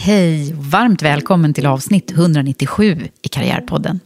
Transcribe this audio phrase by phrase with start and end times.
[0.00, 4.00] Hej, varmt välkommen till avsnitt 197 i Karriärpodden.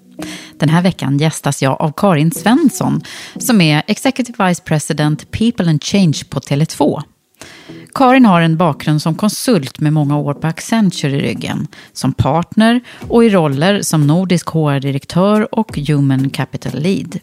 [0.58, 3.00] Den här veckan gästas jag av Karin Svensson
[3.36, 7.02] som är Executive Vice President People and Change på Tele2.
[7.94, 12.80] Karin har en bakgrund som konsult med många år på Accenture i ryggen, som partner
[13.08, 17.18] och i roller som nordisk HR-direktör och Human Capital Lead.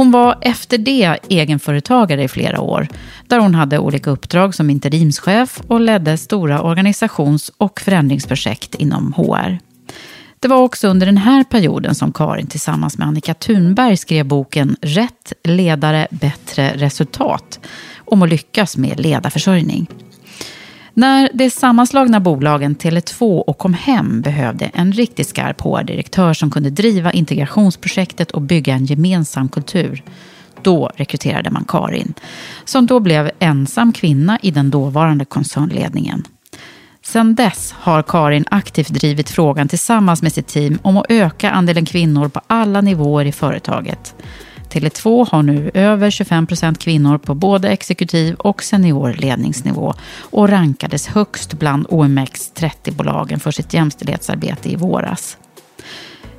[0.00, 2.88] Hon var efter det egenföretagare i flera år,
[3.26, 9.58] där hon hade olika uppdrag som interimschef och ledde stora organisations och förändringsprojekt inom HR.
[10.40, 14.76] Det var också under den här perioden som Karin tillsammans med Annika Thunberg skrev boken
[14.82, 17.60] Rätt ledare, bättre resultat
[18.04, 19.86] om att lyckas med ledarförsörjning.
[21.00, 27.12] När de sammanslagna bolagen Tele2 och Comhem behövde en riktigt skarp HR-direktör som kunde driva
[27.12, 30.02] integrationsprojektet och bygga en gemensam kultur,
[30.62, 32.14] då rekryterade man Karin,
[32.64, 36.24] som då blev ensam kvinna i den dåvarande koncernledningen.
[37.02, 41.86] Sedan dess har Karin aktivt drivit frågan tillsammans med sitt team om att öka andelen
[41.86, 44.14] kvinnor på alla nivåer i företaget.
[44.70, 51.06] Tele2 har nu över 25 procent kvinnor på både exekutiv och senior ledningsnivå och rankades
[51.06, 55.36] högst bland OMX 30-bolagen för sitt jämställdhetsarbete i våras.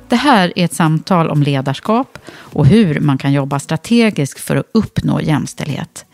[0.08, 4.66] Det här är ett samtal om ledarskap och hur man kan jobba strategiskt för att
[4.74, 6.04] uppnå jämställdhet.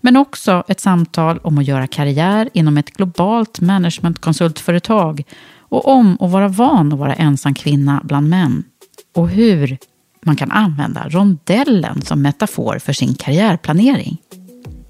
[0.00, 5.22] Men också ett samtal om att göra karriär inom ett globalt managementkonsultföretag
[5.58, 8.64] och om att vara van att vara ensam kvinna bland män.
[9.14, 9.78] Och hur
[10.26, 14.18] man kan använda rondellen som metafor för sin karriärplanering.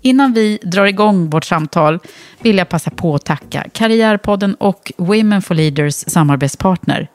[0.02, 1.98] Innan vi drar igång vårt samtal
[2.40, 7.08] vill jag passa på att tacka Karriärpodden och Women for Leaders samarbetspartner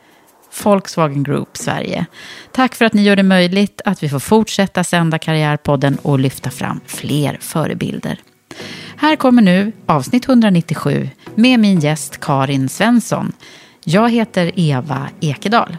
[0.64, 2.06] Volkswagen Group Sverige.
[2.52, 6.52] Tack för att ni gör det möjligt att vi får fortsätta sända Karriärpodden och lyfta
[6.52, 8.20] fram fler förebilder.
[8.98, 13.32] Här kommer nu avsnitt 197 med min gäst Karin Svensson.
[13.84, 15.78] Jag heter Eva Ekedal.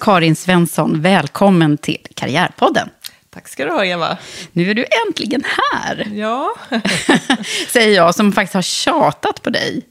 [0.00, 2.88] Karin Svensson, välkommen till Karriärpodden.
[3.30, 4.18] Tack ska du ha, Eva.
[4.52, 6.12] Nu är du äntligen här.
[6.14, 6.54] Ja.
[7.68, 9.82] Säger jag, som faktiskt har tjatat på dig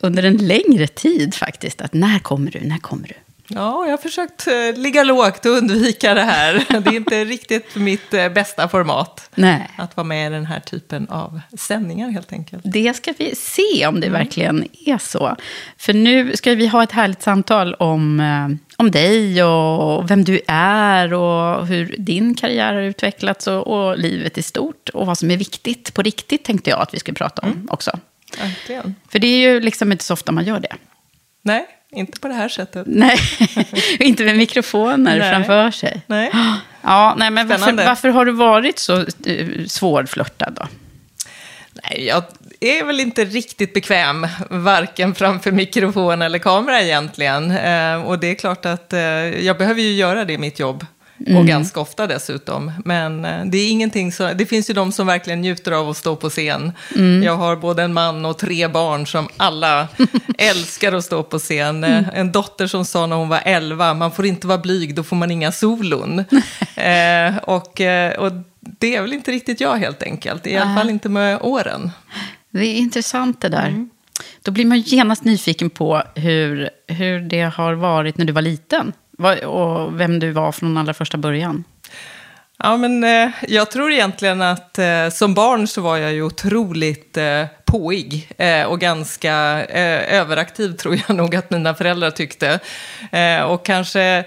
[0.00, 1.80] under en längre tid faktiskt.
[1.80, 3.14] Att när kommer du, när kommer du?
[3.54, 6.66] Ja, jag har försökt eh, ligga lågt och undvika det här.
[6.80, 9.30] Det är inte riktigt mitt eh, bästa format.
[9.34, 9.70] Nej.
[9.78, 12.62] Att vara med i den här typen av sändningar helt enkelt.
[12.64, 14.18] Det ska vi se om det mm.
[14.18, 15.36] verkligen är så.
[15.76, 20.40] För nu ska vi ha ett härligt samtal om, eh, om dig och vem du
[20.46, 24.88] är och hur din karriär har utvecklats och, och livet i stort.
[24.88, 27.68] Och vad som är viktigt på riktigt tänkte jag att vi skulle prata om mm.
[27.70, 27.98] också.
[28.38, 28.94] Verkligen.
[29.08, 30.76] För det är ju liksom inte så ofta man gör det.
[31.42, 32.86] Nej, inte på det här sättet.
[32.86, 33.18] Nej,
[33.98, 35.30] inte med mikrofoner nej.
[35.30, 36.02] framför sig.
[36.06, 36.30] Nej.
[36.84, 40.68] Ja, nej, men varför, varför, har du varit så uh, svårflörtad då?
[41.72, 42.24] Nej, jag
[42.60, 47.50] är väl inte riktigt bekväm, varken framför mikrofon eller kamera egentligen.
[47.50, 49.00] Uh, och det är klart att uh,
[49.44, 50.86] jag behöver ju göra det i mitt jobb.
[51.26, 52.72] Och ganska ofta dessutom.
[52.84, 55.96] Men eh, det är ingenting så, det finns ju de som verkligen njuter av att
[55.96, 56.72] stå på scen.
[57.24, 59.88] Jag har både en man och tre barn som alla
[60.38, 61.84] älskar att stå på scen.
[61.84, 65.02] Eh, En dotter som sa när hon var 11, man får inte vara blyg, då
[65.02, 66.18] får man inga solon.
[66.76, 70.90] eh, och, eh, och det är väl inte riktigt jag helt enkelt, i alla fall
[70.90, 71.90] inte med åren.
[72.50, 73.88] Det är intressant det där.
[74.42, 78.92] Då blir man genast nyfiken på hur, hur det har varit när du var liten.
[79.46, 81.64] Och vem du var från allra första början.
[82.58, 87.16] Ja, men eh, jag tror egentligen att eh, som barn så var jag ju otroligt
[87.16, 92.60] eh, påig eh, och ganska eh, överaktiv tror jag nog att mina föräldrar tyckte.
[93.12, 94.24] Eh, och kanske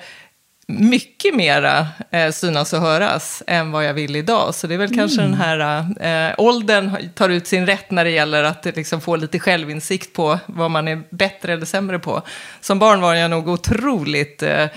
[0.68, 4.56] mycket mera eh, synas och höras än vad jag vill idag.
[4.56, 8.12] Så det är väl kanske den här eh, åldern tar ut sin rätt när det
[8.12, 12.22] gäller att liksom, få lite självinsikt på vad man är bättre eller sämre på.
[12.62, 14.68] Som barn var jag nog otroligt eh,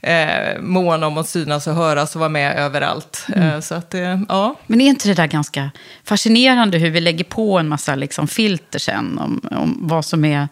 [0.00, 3.26] eh, mån om att synas och höras och vara med överallt.
[3.36, 4.54] Eh, så att, eh, ja.
[4.66, 5.70] Men är inte det där ganska
[6.04, 10.48] fascinerande hur vi lägger på en massa liksom filter sen om, om vad som är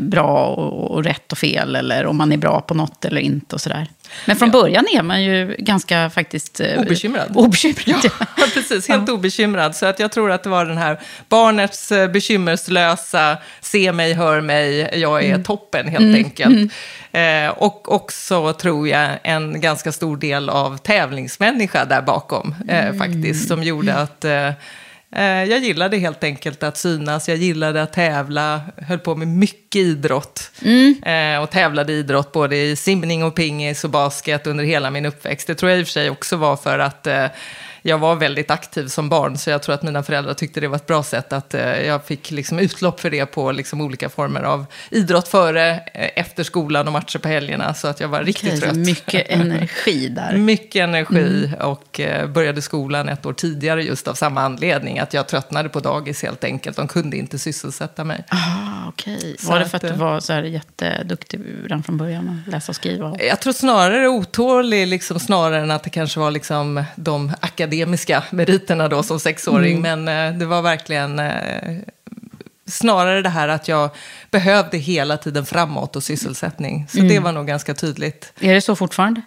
[0.00, 3.54] bra och, och rätt och fel eller om man är bra på något eller inte
[3.54, 3.86] och sådär.
[4.26, 6.60] Men från början är man ju ganska faktiskt...
[6.60, 7.32] eh, Obekymrad.
[7.34, 8.10] Obekymrad, ja.
[8.36, 8.88] Ja, precis.
[8.88, 9.76] Helt obekymrad.
[9.76, 14.40] Så att jag tror att det var den här barnets eh, bekymmerslösa, se mig, hör
[14.40, 16.72] mig, jag är toppen helt enkelt.
[17.12, 23.48] Eh, och också tror jag en ganska stor del av tävlingsmänniska där bakom eh, faktiskt,
[23.48, 24.50] som gjorde att eh,
[25.16, 30.50] jag gillade helt enkelt att synas, jag gillade att tävla, höll på med mycket idrott.
[31.02, 35.06] Eh, och tävlade i idrott både i simning och pingis och basket under hela min
[35.06, 35.46] uppväxt.
[35.46, 37.26] Det tror jag i och för sig också var för att eh,
[37.82, 40.76] jag var väldigt aktiv som barn, så jag tror att mina föräldrar tyckte det var
[40.76, 44.42] ett bra sätt att eh, jag fick liksom utlopp för det på liksom olika former
[44.42, 48.54] av idrott före, eh, efter skolan och matcher på helgerna, så att jag var riktigt
[48.54, 48.76] så trött.
[48.76, 50.36] mycket energi där.
[50.36, 54.98] Mycket energi och eh, började skolan ett år tidigare just av samma anledning.
[54.98, 56.76] Att jag tröttnade på dagis helt enkelt.
[56.76, 58.24] De kunde inte sysselsätta mig.
[58.28, 59.36] Ah, okej.
[59.38, 62.42] Så Var det att, för att du eh, var så här jätteduktig redan från början
[62.46, 63.16] att läsa och skriva?
[63.18, 67.67] Jag tror snarare otålig, liksom, snarare än att det kanske var liksom, de akademiska
[68.30, 69.80] meriterna då som sexåring.
[69.80, 71.76] Men eh, det var verkligen eh,
[72.66, 73.90] snarare det här att jag
[74.30, 76.86] behövde hela tiden framåt och sysselsättning.
[76.88, 78.32] Så det var nog ganska tydligt.
[78.40, 79.22] Är det så fortfarande?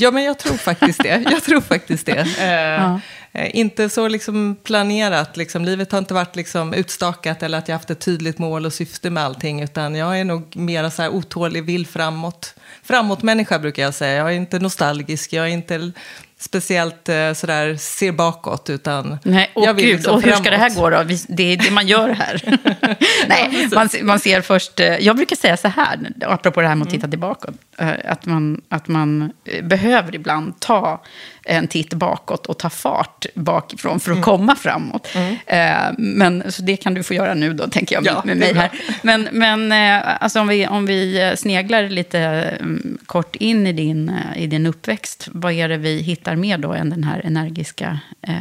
[0.00, 1.24] Ja, men jag tror faktiskt det.
[1.30, 2.26] Jag tror faktiskt det.
[2.38, 5.64] Eh, eh, Inte så liksom planerat, liksom.
[5.64, 9.10] livet har inte varit liksom utstakat eller att jag haft ett tydligt mål och syfte
[9.10, 12.54] med allting, utan jag är nog mer så här otålig, vill framåt.
[12.82, 14.16] Framåt-människa brukar jag säga.
[14.16, 15.92] Jag är inte nostalgisk, jag är inte
[16.40, 20.50] speciellt eh, sådär ser bakåt, utan Nej, och jag vill gud, liksom och hur ska
[20.50, 21.02] det här gå då?
[21.02, 22.42] Vi- Det är det man gör här.
[23.28, 24.80] Nej, man, man ser först...
[24.80, 27.48] eh, Jag brukar säga så här, apropå det här med att titta tillbaka.
[27.78, 31.02] eh, Att man, att man eh, behöver ibland ta
[31.48, 35.08] en titt bakåt och ta fart bakifrån för att komma framåt.
[35.46, 38.36] Eh, Men, så det kan du få göra nu då, tänker jag, med, Ja, med
[38.36, 38.70] mig här.
[39.02, 43.72] Men, men eh, alltså om, vi, om vi eh, sneglar lite mm, kort in i
[43.72, 47.20] din, eh, i din uppväxt, vad är det vi hittar mer då än den här
[47.24, 48.34] energiska eh,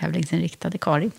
[0.00, 1.10] tävlingsinriktade Kari?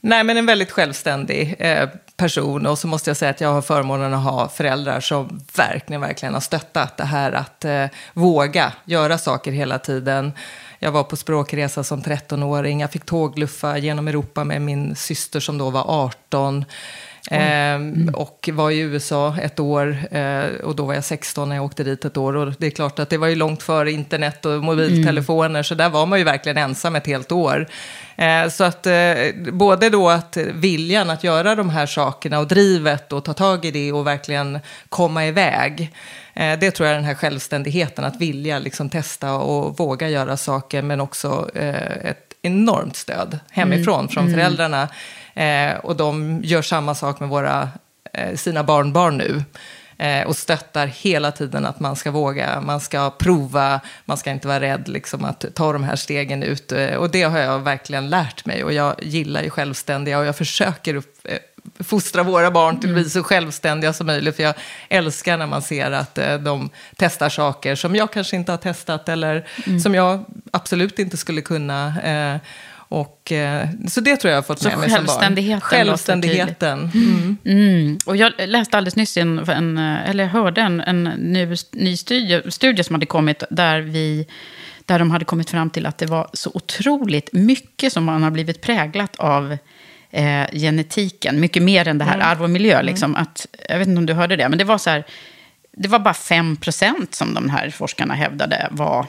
[0.00, 1.88] Nej, men en väldigt självständig eh,
[2.22, 2.66] person.
[2.66, 6.34] Och så måste jag säga att jag har förmånen att ha föräldrar som verkligen, verkligen
[6.34, 10.32] har stöttat det här att eh, våga göra saker hela tiden.
[10.78, 12.80] Jag var på språkresa som 13-åring.
[12.80, 16.64] Jag fick tågluffa genom Europa med min syster som då var 18.
[17.30, 21.64] Ehm, Och var i USA ett år eh, och då var jag 16 när jag
[21.64, 22.36] åkte dit ett år.
[22.36, 25.88] Och det är klart att det var ju långt före internet och mobiltelefoner, så där
[25.88, 27.66] var man ju verkligen ensam ett helt år.
[28.16, 29.14] Eh, så att eh,
[29.52, 33.70] både då att viljan att göra de här sakerna och drivet och ta tag i
[33.70, 34.58] det och verkligen
[34.88, 35.92] komma iväg.
[36.34, 40.82] Det tror jag är den här självständigheten, att vilja liksom testa och våga göra saker,
[40.82, 44.88] men också ett enormt stöd hemifrån från föräldrarna.
[45.34, 47.68] Eh, och de gör samma sak med våra,
[48.12, 49.42] eh, sina barnbarn nu.
[50.02, 54.48] Eh, och stöttar hela tiden att man ska våga, man ska prova, man ska inte
[54.48, 56.72] vara rädd liksom, att ta de här stegen ut.
[56.72, 58.64] Eh, och det har jag verkligen lärt mig.
[58.64, 61.38] Och jag gillar ju självständiga och jag försöker upp, eh,
[61.84, 64.36] fostra våra barn till att bli så självständiga som möjligt.
[64.36, 64.54] För jag
[64.88, 69.46] älskar när man ser att de testar saker som jag kanske inte har testat eller
[69.82, 71.94] som jag absolut inte skulle kunna.
[72.92, 75.06] Och, eh, så det tror jag har fått Så med mig som barn.
[75.06, 76.90] självständigheten Självständigheten.
[76.94, 77.36] Mm.
[77.44, 77.98] Mm.
[78.06, 82.50] Och jag läste alldeles nyss, en, en, eller jag hörde en, en ny, ny studie,
[82.50, 84.26] studie som hade kommit där, vi,
[84.86, 88.30] där de hade kommit fram till att det var så otroligt mycket som man har
[88.30, 89.56] blivit präglat av
[90.10, 91.40] eh, genetiken.
[91.40, 92.82] Mycket mer än det här arv och miljö.
[92.82, 95.04] Liksom, att, jag vet inte om du hörde det, men det var så här,
[95.76, 99.06] det var bara 5 procent som de här forskarna hävdade var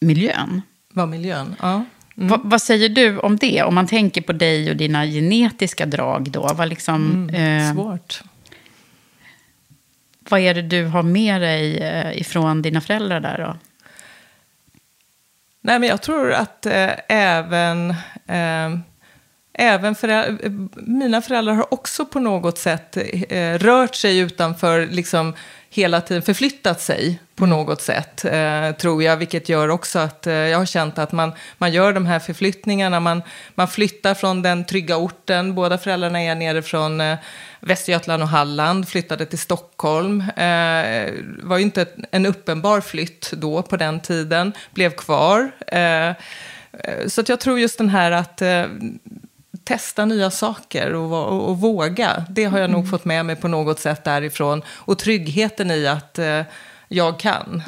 [0.00, 0.62] miljön.
[0.94, 1.84] Var miljön, ja.
[2.14, 3.62] Va, vad säger du om det?
[3.62, 6.50] Om man tänker på dig och dina genetiska drag då.
[6.54, 8.22] Vad, liksom, eh, Svårt.
[10.28, 13.56] vad är det du har med dig eh, ifrån dina föräldrar där då?
[15.60, 17.90] Nej, men jag tror att eh, även,
[18.26, 18.78] eh,
[19.52, 22.96] även föräldrar, mina föräldrar har också på något sätt
[23.28, 25.34] eh, rört sig utanför, liksom
[25.74, 29.16] hela tiden förflyttat sig på något sätt, eh, tror jag.
[29.16, 33.00] Vilket gör också att eh, jag har känt att man, man gör de här förflyttningarna.
[33.00, 33.22] Man,
[33.54, 35.54] man flyttar från den trygga orten.
[35.54, 37.18] Båda föräldrarna är nere från eh,
[37.60, 40.20] Västergötland och Halland, flyttade till Stockholm.
[40.20, 41.12] Eh,
[41.42, 45.50] var ju inte en uppenbar flytt då på den tiden, blev kvar.
[45.66, 46.14] Eh, eh
[47.06, 48.64] så att jag tror just den här att eh,
[49.64, 52.24] testa nya saker och, och, och våga.
[52.30, 54.62] Det har jag nog fått med mig på något sätt därifrån.
[54.68, 56.40] Och tryggheten i att eh,
[56.88, 57.62] jag kan.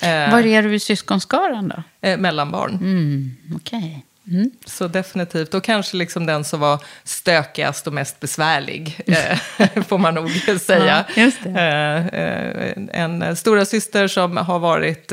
[0.00, 2.08] Eh, Var är du i syskonskaran då?
[2.08, 2.74] eh, mellanbarn.
[2.74, 4.04] Mm, Okej.
[4.30, 4.50] Mm.
[4.66, 5.54] Så definitivt.
[5.54, 11.04] Och kanske liksom den som var stökigast och mest besvärlig, eh, får man nog säga.
[11.16, 11.22] Ja.
[11.50, 15.12] Eh, eh, en stora syster som har varit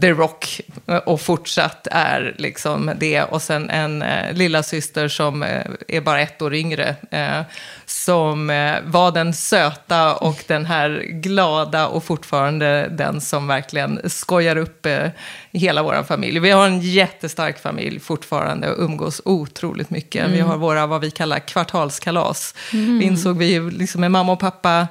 [0.00, 3.22] The Rock eh, och fortsatt är liksom det.
[3.22, 6.96] Och sen en eh, lilla syster som eh, är bara ett år yngre.
[7.10, 7.40] Eh,
[7.86, 14.56] som eh, var den söta och den här glada och fortfarande den som verkligen skojar
[14.56, 15.08] upp eh,
[15.52, 16.38] hela vår familj.
[16.38, 20.30] Vi har en jättestark familj fortfarande och umgås otroligt mycket.
[20.30, 22.54] Vi har våra vad vi kallar kvartalskalas.
[22.72, 24.88] Vi insåg vi liksom med mamma och pappa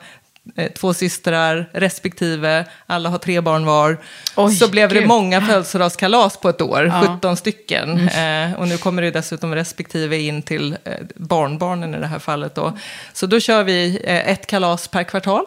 [0.78, 3.98] två systrar respektive, alla har tre barn var.
[4.36, 5.08] Oj, så blev det gud.
[5.08, 7.00] många födelsedagskalas på ett år, Ja.
[7.06, 7.16] Mm.
[7.18, 8.08] 17 stycken.
[8.08, 12.56] Eh, och nu kommer det dessutom respektive in till eh, barnbarnen i det här fallet.
[12.56, 12.78] Då.
[13.14, 15.46] Så då kör vi eh, ett kalas per kvartal,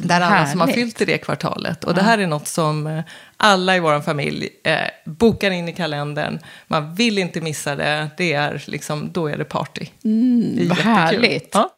[0.00, 0.74] där alla som har härligt.
[0.84, 1.84] fyllt i det kvartalet.
[1.84, 3.00] Och det här är något som eh,
[3.36, 6.38] alla i vår familj eh, bokar in i kalendern.
[6.66, 9.86] Man vill inte missa det, det är liksom, då är det party.
[10.02, 10.84] det är vad jättekul.
[10.92, 11.50] härligt.
[11.52, 11.70] Ja.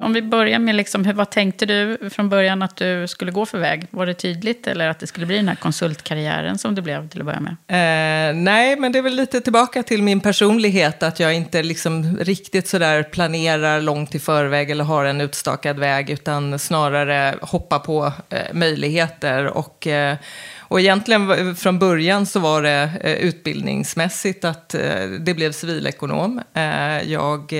[0.00, 3.46] Om vi börjar med, liksom, hur, vad tänkte du från början att du skulle gå
[3.46, 3.86] för väg?
[3.90, 7.20] Var det tydligt eller att det skulle bli den här konsultkarriären som det blev till
[7.20, 7.56] att börja med?
[7.68, 12.16] Eh, nej, men det är väl lite tillbaka till min personlighet, att jag inte liksom
[12.16, 18.12] riktigt sådär planerar långt i förväg eller har en utstakad väg, utan snarare hoppar på
[18.28, 19.46] eh, möjligheter.
[19.46, 20.16] Och, eh,
[20.58, 26.40] och egentligen från början så var det eh, utbildningsmässigt att eh, det blev civilekonom.
[26.54, 27.52] Eh, jag...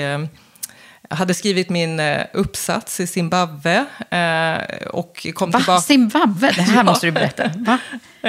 [1.11, 5.59] Jag hade skrivit min eh, uppsats i Zimbabwe eh, och kom Va?
[5.59, 5.81] tillbaka.
[5.83, 6.53] Zimbabwe?
[6.57, 7.51] Det här måste du berätta.
[7.57, 7.79] Va?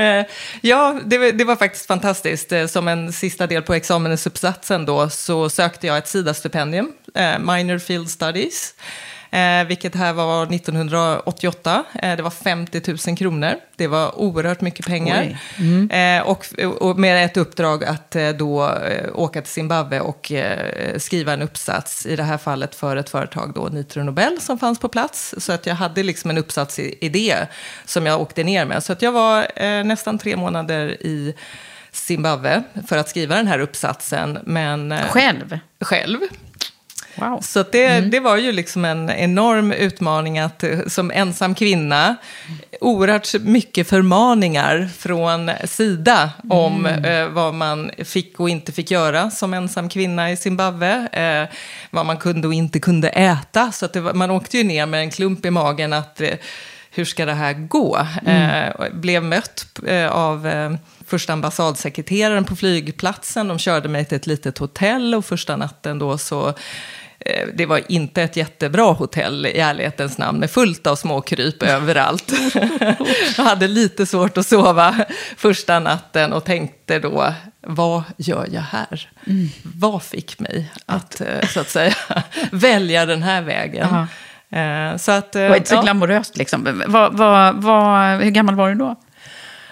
[0.02, 0.26] Eh,
[0.62, 2.54] ja, det, var- det var faktiskt fantastiskt.
[2.70, 6.92] Som en sista del på examensuppsatsen då så sökte jag ett SIDA-stipendium,
[7.40, 8.74] Minor Field Studies.
[9.32, 11.84] Eh, vilket här var 1988.
[11.94, 13.54] Eh, det var 50 000 kronor.
[13.76, 15.38] Det var oerhört mycket pengar.
[15.90, 16.46] Eh, och,
[16.80, 21.42] och med ett uppdrag att eh, då eh, åka till Zimbabwe och eh, skriva en
[21.42, 22.06] uppsats.
[22.06, 25.36] I det här fallet för ett företag, då, Nitro Nobel, som fanns på plats.
[25.38, 27.36] Så att jag hade liksom en uppsatsidé
[27.86, 28.84] som jag åkte ner med.
[28.84, 29.48] Så att jag var
[29.84, 31.34] nästan tre månader i
[31.92, 34.40] Zimbabwe för att skriva den här uppsatsen.
[34.44, 35.60] Men, Själv?
[35.82, 36.18] själv.
[37.20, 37.40] Wow.
[37.42, 42.16] Så det, det var ju liksom en enorm utmaning att eh, som ensam kvinna,
[42.82, 49.54] oerhört mycket förmaningar från Sida om eh, vad man fick och inte fick göra som
[49.54, 51.08] ensam kvinna i Zimbabwe.
[51.12, 51.56] Eh,
[51.92, 53.72] vad man kunde och inte kunde äta.
[53.72, 56.30] Så att var, man åkte ju ner med en klump i magen att eh,
[56.92, 58.08] hur ska det här gå?
[58.26, 60.72] Eh, och blev mött eh, av eh,
[61.08, 63.48] första ambassadsekreteraren på flygplatsen.
[63.48, 66.56] De körde mig till ett litet hotell och första natten då så eh,
[67.54, 72.34] det var inte ett jättebra hotell i ärlighetens namn med fullt av småkryp överallt.
[73.38, 74.96] Jag hade lite svårt att sova
[75.38, 79.10] första natten och tänkte då, vad gör jag här?
[79.64, 81.94] Vad fick mig att, eh, så att säga,
[82.52, 83.88] välja den här vägen?
[83.92, 84.08] Jaha.
[84.92, 85.82] Eh, Så att, eh, Det var inte så ja.
[85.82, 86.84] glamoröst liksom.
[86.88, 88.96] Vad, vad, vad, hur gammal var du då?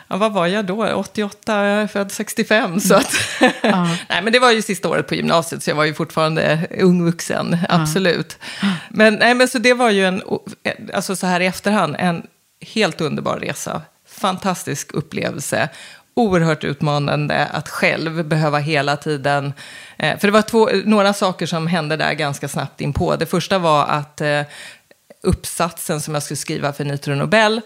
[0.08, 0.94] Ja, vad var jag då?
[0.94, 2.80] 88, jag är född 65.
[2.80, 3.16] Så att,
[4.10, 7.06] nej, men det var ju sista året på gymnasiet, så jag var ju fortfarande ung
[7.06, 8.40] vuxen, absolut.
[8.90, 10.24] Men, nej, men så det var ju en,
[10.94, 12.28] alltså så här i efterhand, en
[12.62, 13.82] helt underbar resa.
[14.08, 15.70] Fantastisk upplevelse.
[16.14, 19.54] Oerhört utmanande att själv behöva hela tiden...
[19.98, 23.16] Eh, för det var två, några saker som hände där ganska snabbt in på.
[23.16, 24.42] Det första var att eh,
[25.22, 27.62] uppsatsen som jag skulle skriva för Nitro Nobel,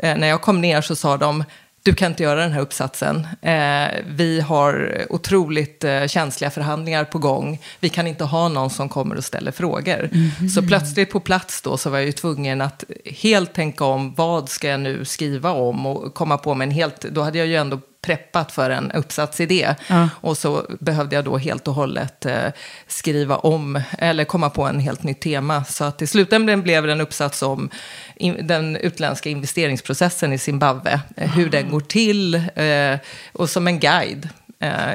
[0.00, 1.44] eh, när jag kom ner så sa de
[1.82, 3.26] du kan inte göra den här uppsatsen.
[3.42, 7.60] Eh, vi har otroligt eh, känsliga förhandlingar på gång.
[7.80, 10.10] Vi kan inte ha någon som kommer och ställer frågor.
[10.12, 10.48] Mm.
[10.48, 14.48] Så plötsligt på plats då så var jag ju tvungen att helt tänka om, vad
[14.48, 15.86] ska jag nu skriva om?
[15.86, 19.74] Och komma på mig en helt, då hade jag ju ändå preppat för en uppsatsidé.
[19.88, 20.08] Ja.
[20.20, 22.52] Och så behövde jag då helt och hållet eh,
[22.86, 25.64] skriva om, eller komma på en helt nytt tema.
[25.64, 27.70] Så att i slutändan blev det en uppsats om
[28.16, 31.00] in, den utländska investeringsprocessen i Zimbabwe.
[31.16, 32.98] Eh, hur den går till eh,
[33.32, 34.28] och som en guide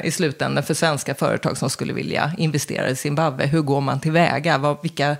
[0.03, 3.45] i slutändan för svenska företag som skulle vilja investera i Zimbabwe.
[3.45, 4.57] Hur går man tillväga?
[4.57, 5.15] Vad, vilka,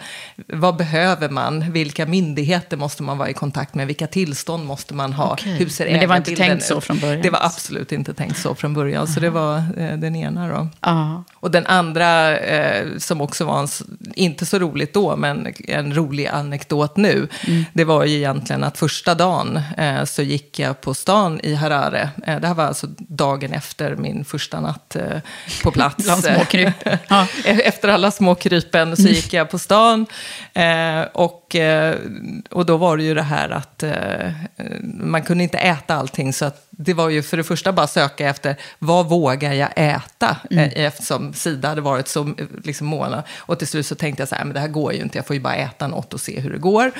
[0.47, 1.71] vad behöver man?
[1.71, 3.87] Vilka myndigheter måste man vara i kontakt med?
[3.87, 5.33] Vilka tillstånd måste man ha?
[5.33, 5.53] Okay.
[5.53, 7.21] Hur ser Men det var inte tänkt så från början?
[7.21, 8.97] Det var absolut inte tänkt så från början.
[8.97, 9.07] Aha.
[9.07, 10.67] Så det var eh, den ena då.
[10.79, 11.23] Aha.
[11.33, 13.67] Och den andra, eh, som också var en,
[14.15, 17.27] inte så roligt då, men en rolig anekdot nu.
[17.47, 17.65] Mm.
[17.73, 22.09] Det var ju egentligen att första dagen eh, så gick jag på stan i Harare.
[22.27, 25.19] Eh, det här var alltså dagen efter min första första natt eh,
[25.63, 26.03] på plats.
[26.03, 26.73] Bland småkryp.
[27.07, 27.27] Ja.
[27.43, 30.05] Efter alla småkrypen så gick jag på stan.
[30.53, 31.95] Eh, och, eh,
[32.51, 34.31] och då var det ju det här att eh,
[34.83, 36.33] man kunde inte äta allting.
[36.33, 40.37] Så att det var ju för det första bara söka efter vad vågar jag äta?
[40.51, 40.63] Mm.
[40.63, 43.23] Eh, eftersom Sida hade varit så liksom, måna.
[43.37, 45.27] Och till slut så tänkte jag så här, men det här går ju inte, jag
[45.27, 46.91] får ju bara äta något och se hur det går.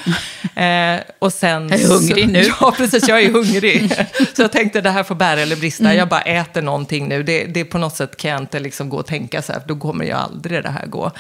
[0.56, 2.44] eh, och sen, jag är hungrig så, nu.
[2.62, 3.94] Ja, precis, jag är hungrig.
[4.36, 5.98] så jag tänkte det här får bära eller brista, mm.
[5.98, 7.24] jag bara äter någonting nu.
[7.24, 9.76] Det, det på något sätt kan jag inte liksom gå och tänka så här, då
[9.76, 11.12] kommer ju aldrig det här gå.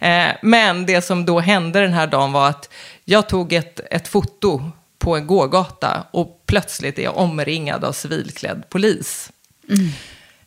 [0.00, 2.69] Eh, men det som då hände den här dagen var att
[3.10, 8.68] jag tog ett, ett foto på en gågata och plötsligt är jag omringad av civilklädd
[8.68, 9.30] polis.
[9.68, 9.90] Mm.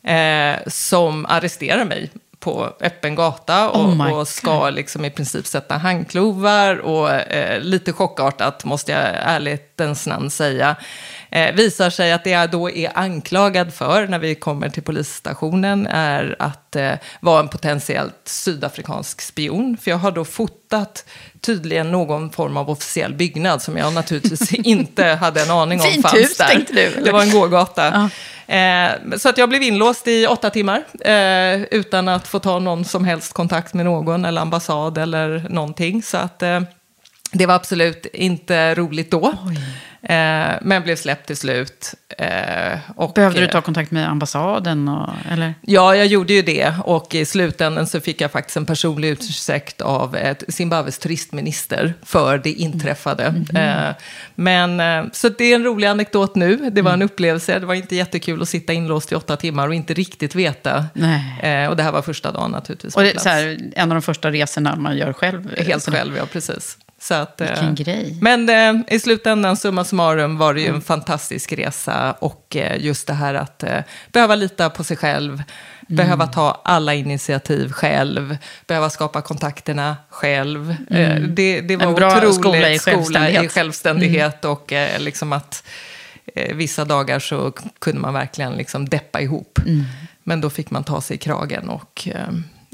[0.04, 5.78] Eh, som arresterar mig på öppen gata och, oh och ska liksom i princip sätta
[5.78, 6.78] handklovar.
[6.78, 10.76] Och eh, lite chockartat, måste jag ärlighetens namn säga,
[11.34, 15.88] eh, visar sig att det jag då är anklagad för när vi kommer till polisstationen
[15.88, 19.78] är att eh, vara en potentiellt sydafrikansk spion.
[19.82, 21.06] För jag har då fotat
[21.42, 26.02] tydligen någon form av officiell byggnad som jag naturligtvis inte hade en aning om Fint
[26.02, 26.48] fanns hus, där.
[26.48, 27.06] Tänkte du, eller?
[27.06, 27.86] Det var en gågata.
[27.86, 28.10] Ja.
[28.48, 32.86] Eh, så att jag blev inlåst i åtta timmar eh, utan att få ta någon
[32.86, 36.04] som helst kontakt med någon eller ambassad eller någonting.
[36.04, 36.62] Så att eh,
[37.32, 39.34] det var absolut inte roligt då.
[39.48, 39.60] Oj.
[40.04, 41.94] Eh, men blev släppt till slut.
[42.18, 44.88] Eh, och, Behövde du ta kontakt med ambassaden?
[44.88, 45.54] Och, eller?
[45.62, 46.74] Ja, jag gjorde ju det.
[46.84, 52.38] Och i slutändan så fick jag faktiskt en personlig ursäkt av ett Zimbabwes turistminister för
[52.38, 53.24] det inträffade.
[53.24, 53.90] Mm -hmm.
[53.90, 53.96] eh,
[54.36, 56.70] men, eh, så det är en rolig anekdot nu.
[56.72, 57.06] Det var en mm.
[57.06, 57.60] upplevelse.
[57.60, 60.86] Det var inte jättekul att sitta inlåst i åtta timmar och inte riktigt veta.
[61.42, 62.96] Eh, och det här var första dagen naturligtvis.
[62.96, 65.56] Och det, så här, en av de första resorna man gör själv?
[65.58, 66.78] Helt själv, ja precis.
[67.04, 68.18] Så att, Vilken eh, grej.
[68.22, 70.82] Men eh, i slutändan, summa summarum, var det ju en mm.
[70.82, 72.16] fantastisk resa.
[72.20, 73.80] Och eh, just det här att eh,
[74.12, 75.46] behöva lita på sig själv, mm.
[75.88, 78.38] behöva ta alla initiativ själv,
[78.68, 80.76] behöva skapa kontakterna själv.
[80.90, 81.36] Mm.
[81.36, 84.58] det, det var en bra otroligt skola i självständighet, skola i självständighet mm.
[84.58, 85.64] och liksom att
[86.54, 89.60] vissa dagar så kunde man verkligen liksom deppa ihop.
[89.66, 89.84] Mm.
[90.24, 92.08] Men då fick man ta sig i kragen och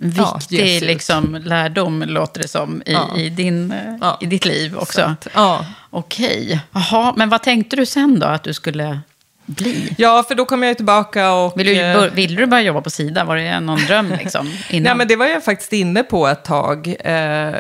[0.02, 3.18] viktig ja, liksom, lärdom, låter det som, i, ja.
[3.18, 4.18] i, din, ja.
[4.22, 5.02] i ditt liv också.
[5.02, 5.66] Att, ja.
[5.90, 6.60] Okej.
[6.72, 9.00] Jaha, men vad tänkte du sen då att du skulle
[9.50, 9.96] bli?
[9.98, 11.60] Ja, för då kom jag tillbaka och...
[11.60, 13.24] Vill du, eh, ville du börja jobba på Sida?
[13.24, 14.54] Var det någon dröm liksom?
[14.70, 14.84] Innan?
[14.84, 16.88] Nej, men det var jag faktiskt inne på ett tag.
[17.00, 17.54] Eh,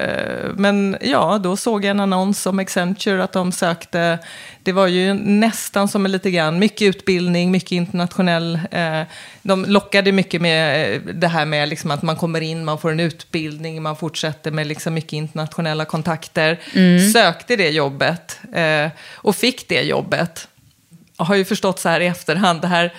[0.53, 4.19] men ja, då såg jag en annons om Accenture att de sökte
[4.63, 8.59] det var ju nästan som en lite grann, mycket utbildning, mycket internationell.
[8.71, 9.01] Eh,
[9.41, 12.99] de lockade mycket med det här med liksom att man kommer in, man får en
[12.99, 16.59] utbildning, man fortsätter med liksom mycket internationella kontakter.
[16.75, 17.09] Mm.
[17.09, 18.39] Sökte det jobbet
[19.15, 20.48] och fick det jobbet.
[21.19, 22.93] Jag har ju förstått så här i efterhand, det här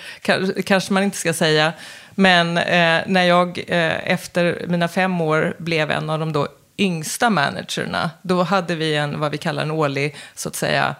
[0.65, 1.73] kanske man inte ska säga,
[2.15, 7.29] men eh, när jag eh, efter mina fem år blev en av de då yngsta
[7.29, 10.95] managerna, då hade vi en, vad vi kallar en årlig, så att säga,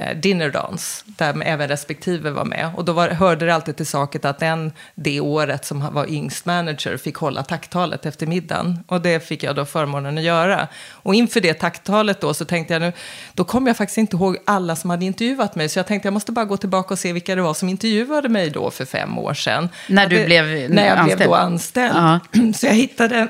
[0.00, 2.70] Eh, dinnerdans, där även respektive var med.
[2.76, 6.46] Och då var, hörde det alltid till saket att den det året som var yngst
[6.46, 8.78] manager fick hålla tacktalet efter middagen.
[8.86, 10.68] Och det fick jag då förmånen att göra.
[10.90, 12.92] Och inför det tacktalet då så tänkte jag nu,
[13.34, 15.68] då kom jag faktiskt inte ihåg alla som hade intervjuat mig.
[15.68, 18.28] Så jag tänkte jag måste bara gå tillbaka och se vilka det var som intervjuade
[18.28, 19.68] mig då för fem år sedan.
[19.88, 21.16] När du det, blev När jag anställd.
[21.16, 21.94] blev då anställd.
[21.94, 22.00] Uh
[22.32, 22.52] -huh.
[22.52, 23.28] Så jag hittade,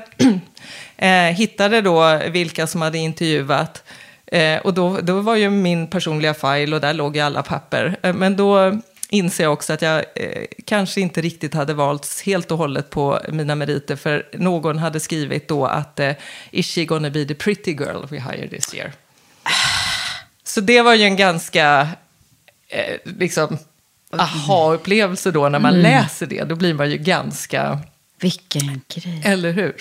[0.97, 3.83] eh, hittade då vilka som hade intervjuat.
[4.31, 7.97] Eh, och då, då var ju min personliga file och där låg ju alla papper.
[8.01, 12.51] Eh, men då inser jag också att jag eh, kanske inte riktigt hade valts helt
[12.51, 13.95] och hållet på mina meriter.
[13.95, 16.11] För någon hade skrivit då att eh,
[16.51, 18.91] is she gonna be the pretty girl we hire this year?
[20.43, 21.87] Så det var ju en ganska,
[22.67, 23.57] eh, liksom,
[24.17, 25.81] aha-upplevelse då när man Mm.
[25.81, 26.43] läser det.
[26.43, 27.79] Då blir man ju ganska...
[28.21, 29.21] Vilken grej.
[29.25, 29.75] Eller hur?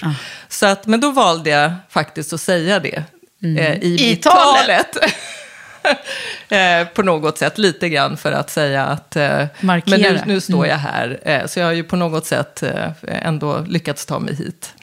[0.48, 3.04] Så att, men då valde jag faktiskt att säga det
[3.42, 4.96] eh, i, I talet.
[6.48, 9.98] eh, på något sätt, lite grann för att säga att eh, Markera.
[9.98, 11.18] men nu, nu står jag här.
[11.22, 14.74] Eh, så jag har ju på något sätt eh, ändå lyckats ta mig hit.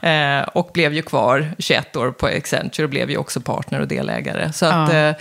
[0.00, 3.88] Eh, och blev ju kvar 21 år på Accenture och blev ju också partner och
[3.88, 4.52] delägare.
[4.52, 4.98] Så att, Ja.
[4.98, 5.14] eh,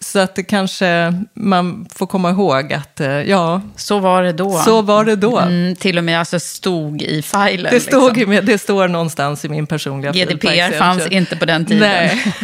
[0.00, 4.52] så att det kanske man får komma ihåg att, eh, ja, Så var det då.
[4.52, 5.38] så var det då.
[5.38, 7.72] Mm, till och med alltså stod i filen.
[7.72, 8.30] Det, stod liksom.
[8.30, 11.80] med, det står någonstans i min personliga fil GDPR fanns inte på den tiden.
[11.80, 12.34] Nej.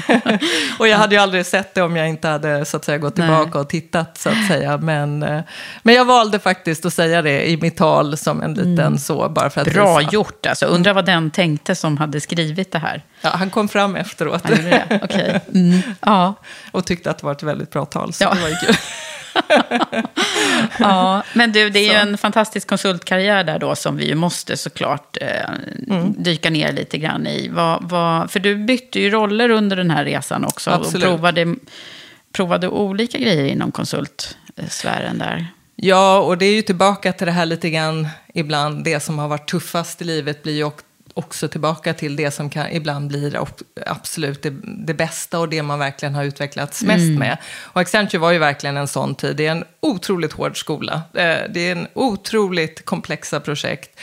[0.79, 3.17] och jag hade ju aldrig sett det om jag inte hade så att säga, gått
[3.17, 3.29] Nej.
[3.29, 4.19] tillbaka och tittat.
[4.19, 4.77] Så att säga.
[4.79, 5.41] Men, eh,
[5.83, 9.29] men jag valde faktiskt att säga det i mitt tal som en liten så.
[9.29, 10.11] Bara för att Bra visa.
[10.13, 10.67] gjort alltså.
[10.67, 13.03] Undrar vad den tänkte som hade skrivit det här.
[13.21, 15.01] Ja, han kom fram efteråt Han gjorde det?
[15.03, 15.41] Okej.
[15.55, 15.81] Mm.
[16.01, 16.35] Ja.
[16.71, 18.13] och tyckte att det var ett väldigt bra tal.
[18.13, 18.35] Så Ja.
[18.35, 18.75] det var ju kul.
[20.79, 21.95] ja, men du, det är ju Så.
[21.97, 25.27] en fantastisk konsultkarriär där då som vi ju måste såklart eh,
[25.89, 26.15] Mm.
[26.23, 27.49] dyka ner lite grann i.
[27.49, 31.07] Vad, vad, för du bytte ju roller under den här resan också Absolut.
[31.07, 31.55] och provade,
[32.33, 35.47] provade olika grejer inom konsultsfären där.
[35.77, 38.85] Ja, och det är ju tillbaka till det här lite grann ibland.
[38.85, 42.51] Det som har varit tuffast i livet blir ju ock- också tillbaka till det som
[42.51, 43.39] kan, ibland blir
[43.87, 44.51] absolut det,
[44.87, 47.39] det bästa och det man verkligen har utvecklats mest med.
[47.59, 49.37] Och Accenture var ju verkligen en sån tid.
[49.37, 50.95] Det är en otroligt hård skola.
[51.15, 54.01] Eh, Det är en otroligt komplexa projekt.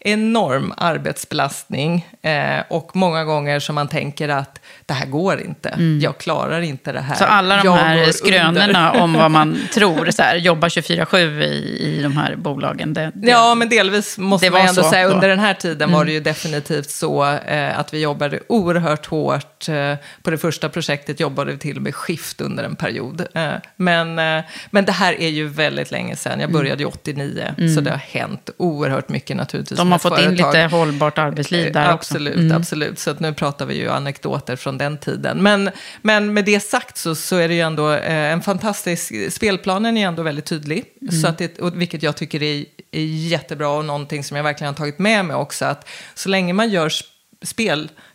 [0.00, 5.98] Enorm arbetsbelastning eh, och många gånger som man tänker att det här går inte.
[6.00, 7.14] Jag klarar inte det här.
[7.14, 11.98] Så alla de Jag här skrönorna om vad man tror, så här, jobba 24-7 i,
[11.98, 12.94] i de här bolagen.
[12.94, 15.02] Det, det, Ja, men delvis måste man ändå säga.
[15.02, 15.06] då.
[15.08, 15.14] Mm.
[15.14, 19.68] Under den här tiden var det ju definitivt så eh, att vi jobbade oerhört hårt.
[19.68, 23.26] Eh, på det första projektet jobbade vi till och med skift under en period.
[23.34, 26.40] Eh, men, eh, men det här är ju väldigt länge sedan.
[26.40, 29.78] Jag började ju 89, så det har hänt oerhört mycket naturligtvis.
[29.78, 29.86] Mm.
[29.88, 30.54] de har fått in företag.
[30.54, 32.14] lite hållbart arbetsliv där Eh, också.
[32.14, 32.56] Absolut, Mm.
[32.56, 32.98] absolut.
[32.98, 35.42] Så att nu pratar vi ju anekdoter från den tiden.
[35.42, 35.70] Men,
[36.02, 39.12] men med det sagt så, så är det ju ändå eh, en fantastisk...
[39.30, 40.84] Spelplanen är ändå väldigt tydlig.
[41.02, 41.20] Mm.
[41.20, 44.68] Så att det, och vilket jag tycker är, är jättebra och någonting som jag verkligen
[44.68, 45.64] har tagit med mig också.
[45.64, 47.04] Att så länge man gör sp-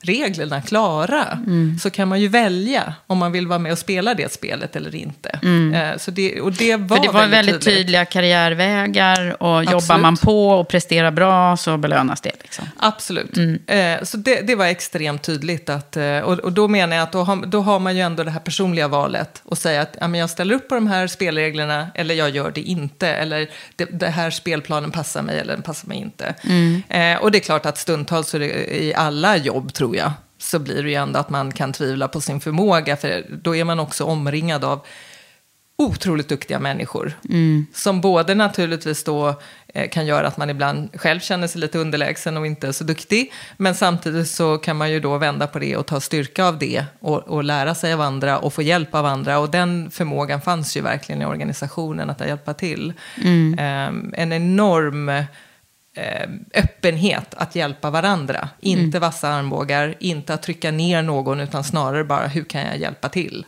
[0.03, 1.77] spelreglerna klara Mm.
[1.79, 4.95] så kan man ju välja om man vill vara med och spela det spelet eller
[4.95, 5.29] inte.
[5.73, 6.89] Eh, så det, och det var, Mm.
[6.89, 7.77] För det var väldigt, tydligt.
[7.77, 10.01] tydliga karriärvägar och jobbar Absolut.
[10.01, 12.31] man på och presterar bra så belönas det.
[12.41, 12.65] Liksom.
[12.77, 13.37] Absolut.
[13.37, 13.59] Mm.
[13.67, 15.69] Eh, så det, det var extremt tydligt.
[15.69, 18.31] Att, eh, och, då menar jag att då har, då har man ju ändå det
[18.31, 19.41] här personliga valet.
[19.45, 22.51] Och säga att ja, men jag ställer upp på de här spelreglerna eller jag gör
[22.51, 23.07] det inte.
[23.07, 26.35] Eller det, det här spelplanen passar mig eller den passar mig inte.
[26.43, 27.19] Mm.
[27.21, 30.12] Och det är klart att stundtals så är det, i alla jobb tror jag.
[30.38, 32.97] Så blir det ju ändå att man kan tvivla på sin förmåga.
[32.97, 34.86] För då är man också omringad av
[35.82, 37.13] otroligt duktiga människor.
[37.73, 42.38] Som både naturligtvis då eh, kan göra att man ibland själv känner sig lite underlägsen
[42.38, 43.34] och inte så duktig.
[43.58, 46.86] Men samtidigt så kan man ju då vända på det och ta styrka av det
[46.99, 49.39] och, och lära sig av andra och få hjälp av andra.
[49.39, 52.93] Och den förmågan fanns ju verkligen i organisationen att hjälpa till.
[53.58, 55.23] Ehm, en enorm eh,
[56.54, 58.49] öppenhet att hjälpa varandra.
[58.60, 63.10] Inte vassa armbågar, inte att trycka ner någon, utan snarare bara hur kan jag hjälpa
[63.10, 63.45] till.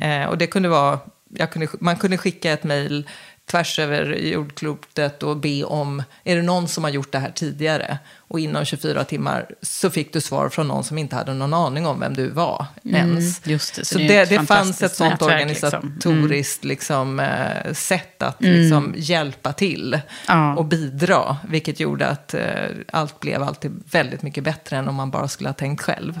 [0.00, 0.98] Eh, och det kunde vara,
[1.34, 3.08] jag kunde, man kunde skicka ett mejl
[3.52, 7.98] tvärs över jordklotet och be om, är det någon som har gjort det här tidigare?
[8.18, 11.86] Och inom 24 timmar så fick du svar från någon som inte hade någon aning
[11.86, 13.46] om vem du var ens.
[13.46, 15.68] just det, så så det det, det fanns ett sånt nätverk, liksom.
[15.68, 15.78] Mm.
[15.84, 20.54] organisatoriskt liksom, eh, sätt att liksom, hjälpa till Ja.
[20.56, 21.36] och bidra.
[21.48, 22.44] Vilket gjorde att eh,
[22.92, 26.20] allt blev alltid väldigt mycket bättre än om man bara skulle ha tänkt själv.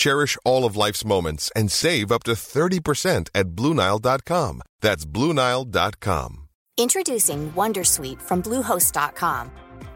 [0.00, 4.62] Cherish all of life's moments and save up to 30% at BlueNile.com.
[4.80, 6.48] That's BlueNile.com.
[6.78, 9.50] Introducing Wondersuite from Bluehost.com.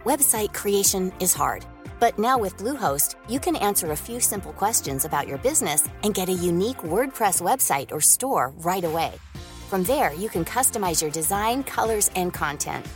[0.04, 1.64] Website creation is hard,
[2.00, 6.12] but now with Bluehost, you can answer a few simple questions about your business and
[6.12, 9.14] get a unique WordPress website or store right away.
[9.70, 12.86] From there, you can customize your design, colors, and content.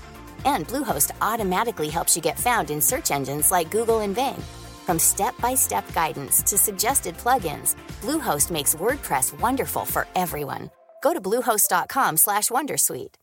[0.44, 4.44] And Bluehost automatically helps you get found in search engines like Google and Bing.
[4.88, 10.70] From step-by-step guidance to suggested plugins, Bluehost makes WordPress wonderful for everyone.
[11.02, 13.14] Go to bluehost.com/wondersuite.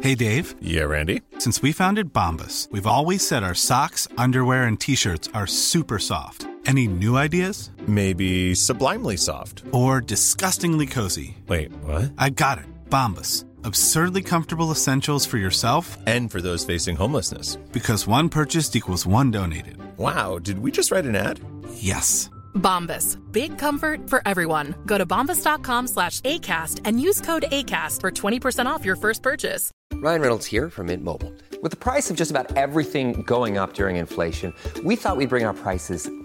[0.00, 0.56] Hey Dave.
[0.60, 1.22] Yeah, Randy.
[1.38, 6.48] Since we founded Bombus, we've always said our socks, underwear, and t-shirts are super soft.
[6.66, 7.70] Any new ideas?
[7.86, 9.62] Maybe sublimely soft.
[9.70, 11.36] Or disgustingly cozy.
[11.46, 12.12] Wait, what?
[12.18, 12.66] I got it.
[12.90, 13.44] Bombus.
[13.64, 17.56] Absurdly comfortable essentials for yourself and for those facing homelessness.
[17.72, 19.78] Because one purchased equals one donated.
[19.96, 21.40] Wow, did we just write an ad?
[21.72, 22.28] Yes.
[22.54, 23.16] Bombas.
[23.32, 24.74] Big comfort for everyone.
[24.84, 29.70] Go to bombas.com slash ACAST and use code ACAST for 20% off your first purchase.
[29.94, 31.32] Ryan Reynolds here from Mint Mobile.
[31.62, 34.52] With the price of just about everything going up during inflation,
[34.84, 36.10] we thought we'd bring our prices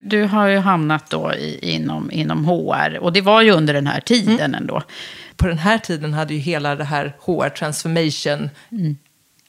[0.00, 3.86] Du har ju hamnat då i, inom, inom HR och det var ju under den
[3.86, 4.54] här tiden Mm.
[4.54, 4.82] ändå.
[5.36, 8.50] På den här tiden hade ju hela det här HR transformation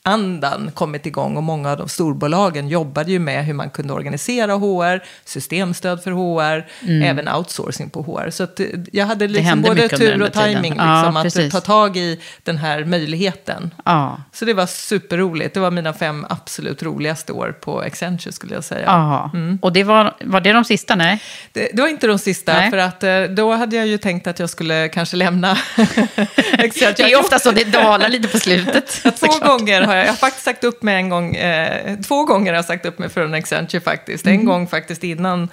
[0.10, 4.54] andan kommit igång och många av de storbolagen jobbade ju med hur man kunde organisera
[4.54, 7.02] HR, systemstöd för HR, Mm.
[7.04, 8.30] även outsourcing på HR.
[8.30, 11.54] Så att eh, jag hade liksom både tur och timing Ja, liksom, att precis.
[11.54, 13.74] ta tag i den här möjligheten.
[13.86, 14.18] Ja.
[14.34, 15.54] Så det var superroligt.
[15.54, 18.86] Det var mina fem absolut roligaste år på Accenture skulle jag säga.
[18.86, 19.32] Jaha.
[19.34, 19.60] Mm.
[19.62, 20.96] Och det var, var det de sista?
[20.96, 21.20] Nej.
[21.54, 22.70] Det, det var inte de sista, Nej.
[22.70, 25.52] för att eh, då hade jag ju tänkt att jag skulle kanske lämna
[26.58, 26.94] Accenture.
[27.08, 29.02] Det är ofta så, det dalar lite på slutet.
[29.20, 32.52] Två gånger har jag, jag har faktiskt sagt upp mig en gång, eh, två gånger
[32.52, 34.26] har jag sagt upp mig från Accenture faktiskt.
[34.28, 34.46] En Mm.
[34.46, 35.50] gång faktiskt innan,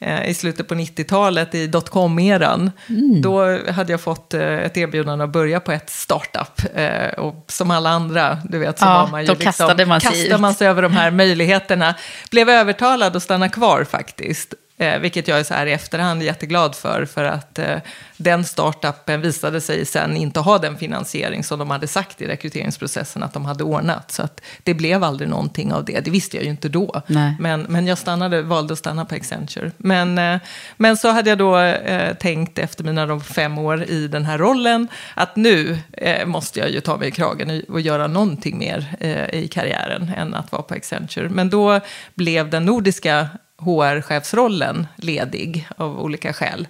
[0.00, 2.70] eh, i slutet på 90-talet i dotcom-eran.
[2.88, 3.22] Mm.
[3.22, 6.60] Då hade jag fått eh, ett erbjudande att börja på ett startup.
[6.74, 9.86] Eh, och som alla andra, du vet, så Ja, var man ju då liksom, kastade
[9.86, 11.94] man sig kastade man sig över de här möjligheterna.
[12.30, 14.54] Blev övertalad att stanna kvar faktiskt.
[14.76, 17.04] Eh, vilket jag är så här i efterhand jätteglad för.
[17.04, 17.76] För att eh,
[18.16, 23.22] den startupen visade sig sen inte ha den finansiering som de hade sagt i rekryteringsprocessen
[23.22, 24.10] att de hade ordnat.
[24.10, 26.00] Så att det blev aldrig någonting av det.
[26.00, 27.02] Det visste jag ju inte då.
[27.06, 27.36] Nej.
[27.40, 29.70] Men, men jag stannade, valde att stanna på Accenture.
[29.76, 30.40] Men, eh,
[30.76, 34.88] men så hade jag då eh, tänkt efter mina fem år i den här rollen
[35.14, 39.42] att nu eh, måste jag ju ta mig i kragen och göra någonting mer eh,
[39.42, 41.28] i karriären än att vara på Accenture.
[41.28, 41.80] Men då
[42.14, 43.28] blev den nordiska
[43.64, 46.68] HR-chefsrollen ledig av olika skäl.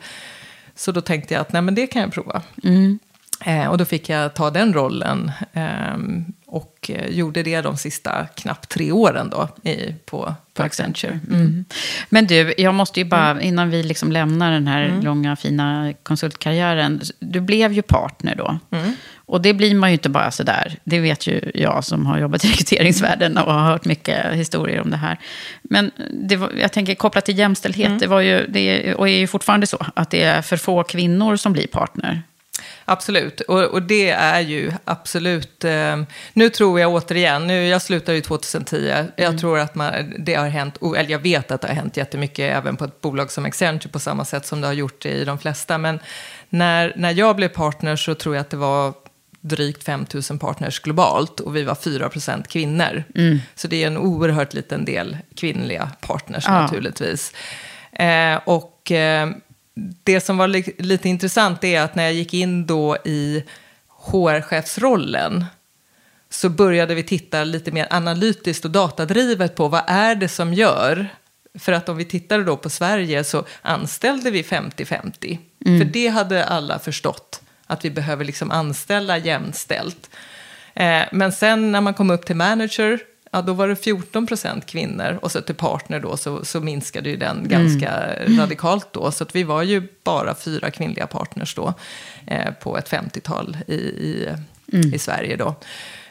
[0.75, 2.43] Så då tänkte jag att nej, men det kan jag prova.
[2.65, 2.99] Mm.
[3.45, 8.69] Eh, och då fick jag ta den rollen ehm, och gjorde det de sista knappt
[8.69, 11.21] tre åren då i, på, på Accenture.
[11.31, 11.65] Mm.
[12.09, 15.01] Men du, jag måste ju bara, innan vi liksom lämnar den här Mm.
[15.05, 17.01] långa fina konsultkarriären.
[17.19, 18.59] Du blev ju partner då.
[19.29, 19.35] Mm.
[19.35, 20.77] Och det blir man ju inte bara sådär.
[20.85, 24.91] Det vet ju jag som har jobbat i rekryteringsvärlden och har hört mycket historier om
[24.91, 25.19] det här.
[25.63, 27.99] Men det var, jag tänker kopplat till jämställdhet, Mm.
[27.99, 31.37] det var ju, det och är ju fortfarande så, att det är för få kvinnor
[31.37, 32.23] som blir partner.
[32.85, 35.65] Absolut, och, och det är ju absolut...
[35.65, 40.35] Eh, nu tror jag återigen, nu, jag slutade ju 2010, jag tror att man, det
[40.35, 43.45] har hänt, eller jag vet att det har hänt jättemycket även på ett bolag som
[43.45, 45.79] Accenture på samma sätt som det har gjort i de flesta.
[45.79, 46.01] Men
[46.49, 48.93] när, när jag blev partner så tror jag att det var
[49.45, 53.05] drygt 5 000 partners globalt och vi var 4% kvinnor.
[53.15, 53.39] Mm.
[53.55, 56.61] Så det är en oerhört liten del kvinnliga partners Ja.
[56.63, 57.33] naturligtvis.
[57.93, 59.31] Eh, och eh,
[60.05, 63.45] det som var li- lite intressant är att när jag gick in då i
[64.33, 65.45] HR-chefsrollen
[66.31, 71.09] så började vi titta lite mer analytiskt och datadrivet på vad är det som gör
[71.59, 75.39] för att om vi tittade då på Sverige så anställde vi 50-50.
[75.67, 75.79] Mm.
[75.81, 80.11] För det hade alla förstått, att vi behöver liksom anställa jämställt.
[80.75, 84.67] Eh, men sen när man kom upp till manager, ja, då var det 14 procent
[84.67, 85.19] kvinnor.
[85.23, 87.91] Och så till partner då så, så minskade ju den ganska
[88.39, 89.11] radikalt då.
[89.11, 91.75] Så att vi var ju bara fyra kvinnliga partners då
[92.27, 94.29] eh, på ett 50-tal i, i,
[94.93, 95.55] i Sverige då.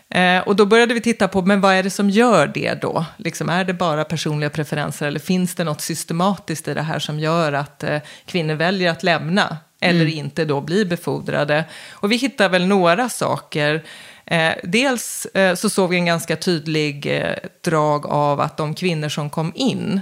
[0.10, 3.06] Eh, och då började vi titta på, men vad är det som gör det då?
[3.18, 7.20] Liksom, är det bara personliga preferenser eller finns det något systematiskt i det här som
[7.20, 11.66] gör att eh, kvinnor väljer att lämna eller inte då bli befordrade?
[11.92, 13.84] Och vi hittar väl några saker.
[14.26, 19.10] Eh, dels eh, så såg vi en ganska tydlig eh, drag av att de kvinnor
[19.10, 20.02] som kom in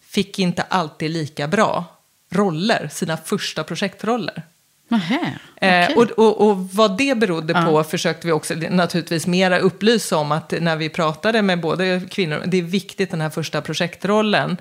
[0.00, 1.84] fick inte alltid lika bra
[2.30, 4.42] roller, sina första projektroller.
[4.88, 5.96] Nähä, Eh, okej.
[5.96, 10.54] och, och, och vad det berodde på försökte vi också naturligtvis mera upplysa om att
[10.60, 14.56] när vi pratade med både kvinnor, det är viktigt den här första projektrollen.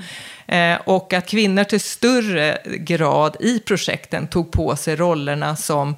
[0.48, 5.96] Eh, och att kvinnor till större grad i projekten tog på sig rollerna som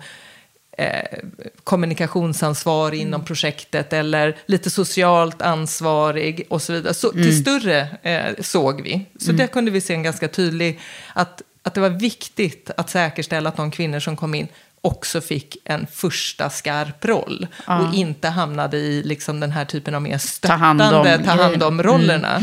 [0.77, 1.19] eh,
[1.63, 6.93] kommunikationsansvarig inom projektet eller lite socialt ansvarig och så vidare.
[6.93, 9.05] Så, Till större eh, såg vi.
[9.19, 10.79] Så där kunde vi se en ganska tydlig,
[11.13, 14.47] att, att det var viktigt att säkerställa att de kvinnor som kom in
[14.81, 17.47] också fick en första skarp roll.
[17.87, 22.41] Och inte hamnade i liksom den här typen av mer stöttande, ta hand om-rollerna.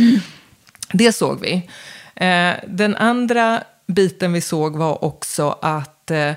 [0.92, 1.68] Det såg vi.
[2.14, 6.32] Eh, den andra biten vi såg var också att eh,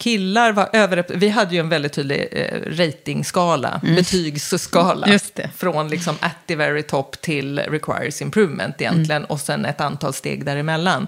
[0.00, 1.04] killar var över...
[1.08, 5.06] Vi hade ju en väldigt tydlig eh, ratingskala, betygsskala.
[5.06, 5.12] Mm.
[5.12, 5.50] Just det.
[5.56, 9.24] Från liksom at the very top till requires improvement egentligen.
[9.24, 11.06] Och sen ett antal steg däremellan.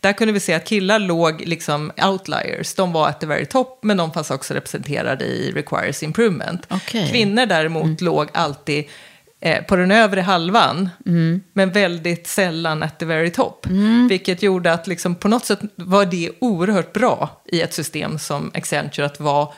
[0.00, 2.74] Där kunde vi se att killar låg liksom outliers.
[2.74, 6.66] De var at the very top, men de fanns också representerade i requires improvement.
[6.70, 7.10] Okej.
[7.10, 8.84] Kvinnor däremot låg alltid
[9.44, 10.88] eh, på den övre halvan,
[11.52, 13.66] men väldigt sällan at the very top.
[14.08, 18.50] Vilket gjorde att liksom, på något sätt var det oerhört bra i ett system som
[18.54, 19.48] Accenture att vara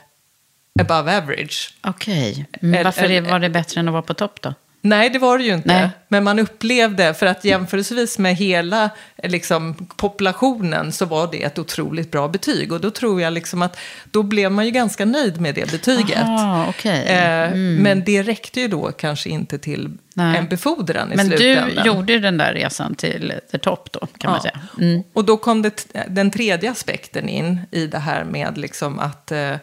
[0.81, 1.75] above average.
[1.85, 4.55] Okej, mm, Eller- varför var det bättre än att vara på topp då?
[4.89, 5.69] Nej, det var det ju inte.
[5.69, 5.91] Nej.
[6.09, 11.59] Men man upplevde, för att jämförelsevis med hela eh, liksom, populationen så var det ett
[11.59, 12.73] otroligt bra betyg.
[12.73, 13.79] Och då tror jag liksom att
[14.11, 16.19] då blev man ju ganska nöjd med det betyget.
[16.23, 17.05] Aha, okej.
[17.07, 20.37] Eh, Men det räckte ju då kanske inte till Nej.
[20.39, 21.87] en befordran i Men du slutändan.
[21.87, 24.51] gjorde den där resan till the top då, kan man Ja.
[24.51, 24.61] säga.
[24.89, 25.03] Mm.
[25.13, 29.39] Och då kom det, den tredje aspekten in i det här med liksom att eh,
[29.39, 29.57] eh,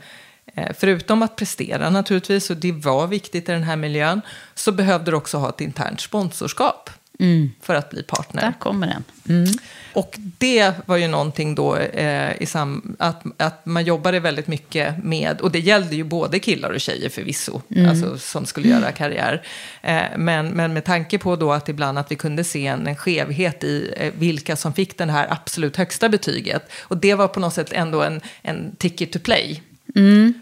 [0.77, 4.21] förutom att prestera naturligtvis, och det var viktigt i den här miljön,
[4.55, 6.89] så behövde du också ha ett internt sponsorskap
[7.61, 8.41] för att bli partner.
[8.41, 9.03] Där kommer den.
[9.29, 9.53] Mm.
[9.93, 15.03] Och det var ju någonting då eh, i sam att, att man jobbade väldigt mycket
[15.03, 19.43] med, och det gällde ju både killar och tjejer förvisso, alltså, som skulle göra karriär.
[19.81, 22.95] Eh, men, men med tanke på då att ibland att vi kunde se en, en
[22.95, 26.71] skevhet i eh, vilka som fick den här absolut högsta betyget.
[26.81, 29.61] Och det var på något sätt ändå en, en ticket to play.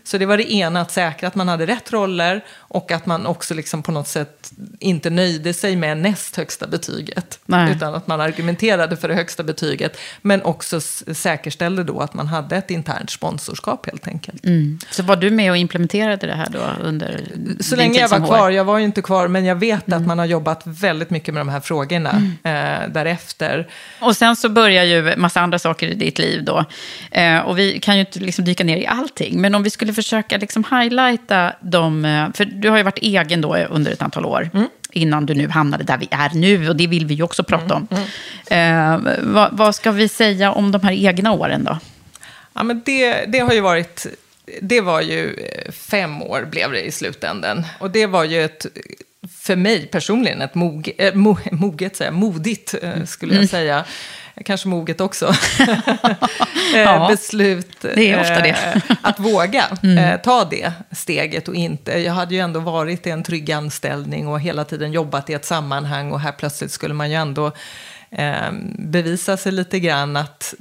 [0.03, 3.25] Så det var det ena, att säkra att man hade rätt roller och att man
[3.25, 7.39] också liksom på något sätt inte nöjde sig med näst högsta betyget.
[7.45, 7.71] Nej.
[7.75, 9.97] Utan att man argumenterade för det högsta betyget.
[10.21, 10.81] Men också
[11.13, 14.43] säkerställde då att man hade ett internt sponsorskap helt enkelt.
[14.91, 17.21] Så var du med och implementerade det här då under
[17.59, 20.01] Så länge jag var kvar, jag var ju inte kvar, men jag vet Mm.
[20.01, 22.09] att man har jobbat väldigt mycket med de här frågorna
[22.43, 23.67] eh, därefter.
[23.99, 26.65] Och sen så börjar ju massa andra saker i ditt liv då.
[27.11, 29.40] Eh, och vi kan ju inte liksom dyka ner i allting.
[29.41, 32.05] Men om vi skulle försöka liksom highlighta de...
[32.05, 34.49] eh, För du har ju varit egen då under ett antal år.
[34.91, 36.69] Innan du nu hamnade där vi är nu.
[36.69, 37.87] Och det vill vi ju också prata om.
[38.47, 41.77] Eh, vad, vad ska vi säga om de här egna åren då?
[42.53, 44.05] Ja, men det, det har ju varit...
[44.61, 47.63] Det var ju eh, fem år blev det i slutänden.
[47.79, 48.65] Och det var ju ett,
[49.39, 53.85] för mig personligen, ett mog, eh, mo, moget, säger jag, modigt eh, skulle jag säga.
[54.45, 55.33] Kanske moget också.
[56.75, 58.49] Eh, Ja, beslut det är ofta det.
[58.49, 59.63] eh, att våga
[59.99, 61.91] eh, ta det steget och inte.
[61.99, 65.45] Jag hade ju ändå varit i en trygg anställning och hela tiden jobbat i ett
[65.45, 67.51] sammanhang och här plötsligt skulle man ju ändå
[68.77, 70.53] bevisa sig lite grann att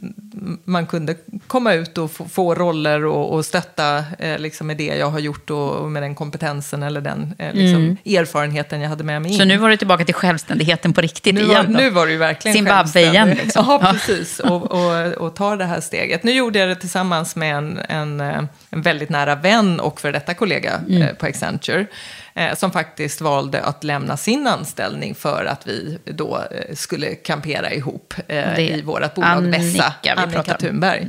[0.64, 1.14] man kunde
[1.46, 5.18] komma ut och få, få roller och, och stötta eh, liksom med det jag har
[5.18, 9.32] gjort och, och med den kompetensen eller den eh, liksom, erfarenheten jag hade med mig
[9.32, 9.38] in.
[9.38, 11.78] Så nu var du tillbaka till självständigheten på riktigt Nu var, igen då?
[11.78, 13.64] nu var ju verkligen Zimbabwe igen, liksom.
[13.68, 14.40] Ja, precis.
[14.40, 16.22] Och, och, och ta det här steget.
[16.22, 20.12] Nu gjorde jag det tillsammans med en, en, eh, en väldigt nära vän och för
[20.12, 21.02] detta kollega Mm.
[21.02, 21.86] eh, på Accenture.
[22.34, 27.72] Eh, som faktiskt valde att lämna sin anställning för att vi då eh, skulle kampera
[27.72, 28.14] ihop
[28.58, 30.54] i vårt bolag Annika pratar Annika.
[30.54, 31.06] Thunberg.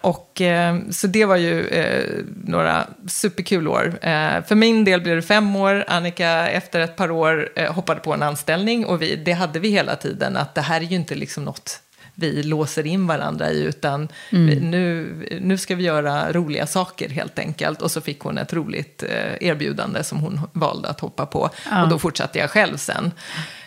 [0.00, 1.66] Och, eh, så det var ju
[2.44, 3.98] några superkul år.
[4.46, 5.84] För min del blev det fem år.
[5.88, 8.84] Annika efter ett par år hoppade på en anställning.
[8.86, 11.80] Och vi, det hade vi hela tiden, att det här är ju inte liksom något
[12.20, 14.70] vi låser in varandra i, utan Mm.
[14.70, 17.82] nu, nu ska vi göra roliga saker helt enkelt.
[17.82, 21.50] Och så fick hon ett roligt eh, erbjudande som hon valde att hoppa på.
[21.70, 21.82] Ja.
[21.82, 23.04] Och då fortsatte jag själv sen.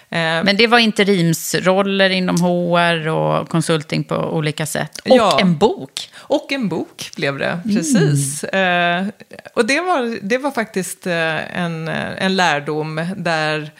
[0.10, 4.97] Eh, Men det var interimsroller inom HR och konsulting på olika sätt.
[4.99, 5.38] Och Ja.
[5.41, 6.10] en bok.
[6.18, 8.43] Och en bok blev det, precis.
[8.43, 9.06] Eh,
[9.54, 13.72] och det var, det var faktiskt en, en lärdom där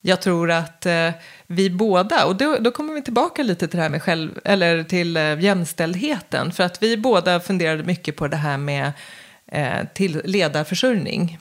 [0.00, 1.10] jag tror att eh,
[1.46, 4.82] vi båda, och då, då kommer vi tillbaka lite till det här med själv, eller
[4.82, 8.92] till eh, jämställdheten, för att vi båda funderade mycket på det här med
[9.46, 11.38] eh, till ledarförsörjning.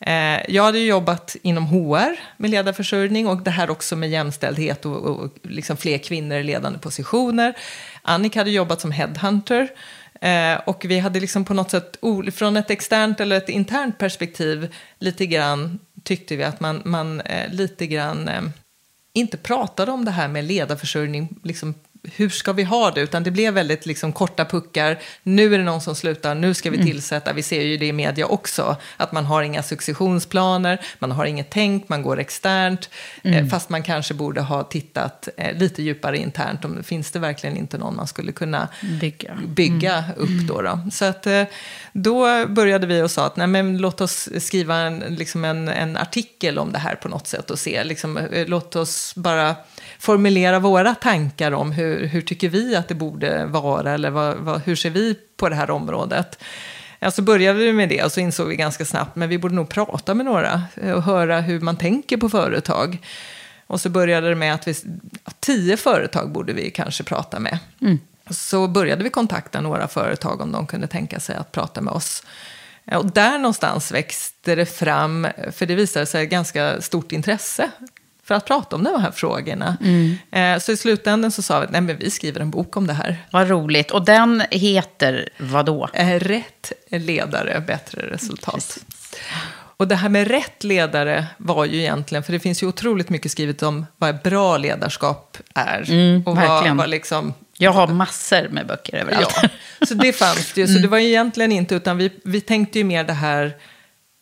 [0.00, 4.86] Eh, jag hade ju jobbat inom HR med ledarförsörjning och det här också med jämställdhet
[4.86, 7.54] och, och liksom fler kvinnor i ledande positioner.
[8.02, 9.68] Annika hade jobbat som headhunter.
[10.20, 11.96] Eh, och vi hade liksom på något sätt,
[12.34, 17.52] från ett externt eller ett internt perspektiv, lite grann tyckte vi att man, man eh,
[17.52, 18.42] lite grann eh,
[19.12, 21.74] inte pratade om det här med ledarförsörjning, liksom,
[22.16, 23.00] hur ska vi ha det?
[23.00, 24.98] Utan det blev väldigt liksom, korta puckar.
[25.22, 26.86] Nu är det någon som slutar, nu ska vi Mm.
[26.86, 27.32] tillsätta.
[27.32, 31.50] Vi ser ju det i media också, att man har inga successionsplaner, man har inget
[31.50, 32.90] tänk, man går externt.
[33.24, 33.38] Mm.
[33.44, 36.64] Eh, fast man kanske borde ha tittat eh, lite djupare internt.
[36.64, 38.68] Om, finns det verkligen inte någon man skulle kunna
[39.00, 39.38] Bygga.
[39.46, 40.80] bygga upp då, då.
[40.92, 41.42] Så att eh,
[41.92, 45.96] då började vi och sa att nej, men låt oss skriva en, liksom en, en
[45.96, 49.54] artikel om det här på något sätt och se, liksom, låt oss bara
[49.98, 54.60] formulera våra tankar om hur, hur tycker vi att det borde vara eller vad, vad,
[54.60, 56.38] hur ser vi på det här området.
[57.12, 59.68] Så började vi med det och så insåg vi ganska snabbt, men vi borde nog
[59.68, 62.98] prata med några eh, och höra hur man tänker på företag.
[63.66, 64.74] Och så började det med att vi,
[65.40, 67.58] tio företag borde vi kanske prata med.
[68.30, 72.22] Så började vi kontakta några företag om de kunde tänka sig att prata med oss.
[72.92, 77.70] Och där någonstans växte det fram, för det visade sig ganska stort intresse
[78.24, 79.76] för att prata om de här frågorna.
[80.32, 83.16] Eh, Så i slutändan så sa vi att vi skriver en bok om det här.
[83.30, 83.90] Vad roligt.
[83.90, 85.88] Och den heter vad då?
[85.92, 88.78] Eh, Rätt ledare, bättre resultat.
[89.76, 93.32] Och det här med rätt ledare var ju egentligen, för det finns ju otroligt mycket
[93.32, 95.90] skrivet om vad bra ledarskap är.
[95.90, 99.38] Mm, och vad, vad liksom Jag har massor med böcker överallt.
[99.42, 99.48] Ja,
[99.86, 100.64] så det fanns det ju.
[100.64, 100.76] Mm.
[100.76, 103.56] Så det var ju egentligen inte, utan vi, vi tänkte ju mer det här,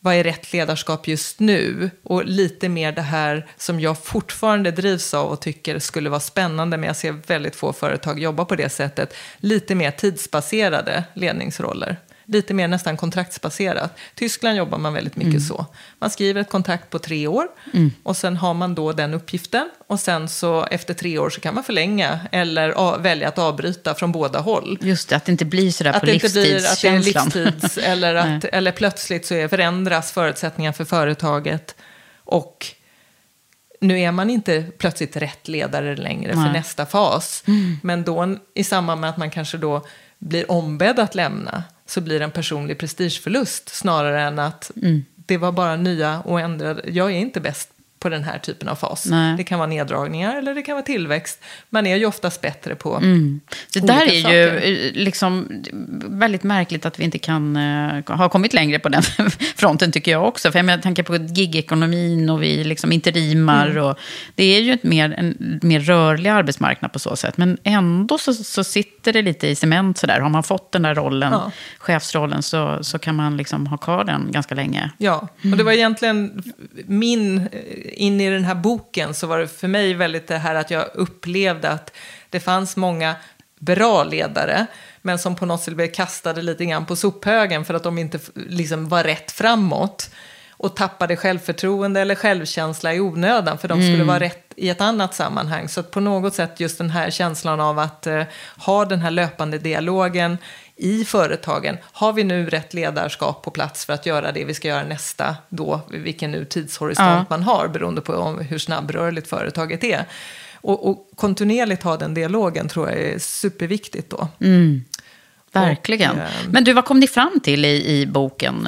[0.03, 1.89] vad är rätt ledarskap just nu?
[2.03, 6.77] Och lite mer det här som jag fortfarande drivs av och tycker skulle vara spännande,
[6.77, 9.13] men jag ser väldigt få företag jobba på det sättet.
[9.37, 11.97] Lite mer tidsbaserade ledningsroller.
[12.25, 13.97] Lite mer nästan kontraktsbaserat.
[14.15, 15.41] Tyskland jobbar man väldigt mycket Mm.
[15.47, 15.65] så.
[15.99, 17.91] Man skriver ett kontrakt på tre år Mm.
[18.03, 21.55] och sen har man då den uppgiften och sen så efter tre år så kan
[21.55, 24.77] man förlänga eller välja att avbryta från båda håll.
[24.81, 26.91] Just det, att det inte blir sådär Att på det inte blir att det är
[26.93, 27.45] en livstidskänslan.
[27.53, 31.75] livstids eller, att, eller plötsligt så är, förändras förutsättningarna för företaget
[32.23, 32.65] och
[33.81, 36.53] nu är man inte plötsligt rätt ledare längre för Nej.
[36.53, 37.43] nästa fas.
[37.83, 39.85] Men då i samband med att man kanske då
[40.19, 45.05] blir ombedd att lämna så blir det en personlig prestigeförlust snarare än att Mm.
[45.15, 46.81] det var bara nya och ändrade.
[46.85, 47.69] Jag är inte bäst
[48.03, 49.05] på den här typen av fas.
[49.05, 49.37] Nej.
[49.37, 51.43] Det kan vara neddragningar eller det kan vara tillväxt.
[51.69, 53.39] Man är ju oftast bättre på Mm.
[53.73, 54.35] Det där är saker.
[54.35, 55.63] ju eh, liksom
[56.09, 59.01] väldigt märkligt att vi inte kan eh, ha kommit längre på den
[59.55, 60.51] fronten tycker jag också.
[60.51, 63.67] För jag menar, tänker på gigekonomin och vi liksom interimar.
[63.67, 63.83] Mm.
[63.83, 63.97] Och,
[64.35, 67.37] det är ju ett mer, en mer rörlig arbetsmarknad på så sätt.
[67.37, 70.19] Men ändå så, så sitter det lite i cement sådär.
[70.19, 71.51] Har man fått den där rollen, Ja.
[71.77, 74.91] chefsrollen, så, så kan man liksom ha kvar den ganska länge.
[74.97, 76.43] Ja, och det var egentligen
[76.85, 77.47] min,
[77.93, 80.85] in i den här boken så var det för mig väldigt det här att jag
[80.93, 81.91] upplevde att
[82.29, 83.15] det fanns många
[83.59, 84.65] bra ledare,
[85.01, 88.19] men som på något sätt blev kastade lite grann på sophögen för att de inte
[88.35, 90.09] liksom var rätt framåt.
[90.57, 94.07] Och tappade självförtroende eller självkänsla i onödan, för de skulle Mm.
[94.07, 95.69] vara rätt i ett annat sammanhang.
[95.69, 98.23] Så på något sätt just den här känslan av att eh,
[98.57, 100.37] ha den här löpande dialogen
[100.83, 101.77] i företagen.
[101.91, 105.35] Har vi nu rätt ledarskap på plats för att göra det vi ska göra nästa
[105.49, 107.25] då, vilken nu tidshorisont Ja.
[107.29, 110.05] man har, beroende på om, hur snabbrörligt företaget är.
[110.55, 114.27] Och, och kontinuerligt ha den dialogen tror jag är superviktigt då.
[114.39, 114.83] Mm.
[115.51, 116.11] Verkligen.
[116.11, 118.67] Och, eh, Men du, vad kom ni fram till i, i boken?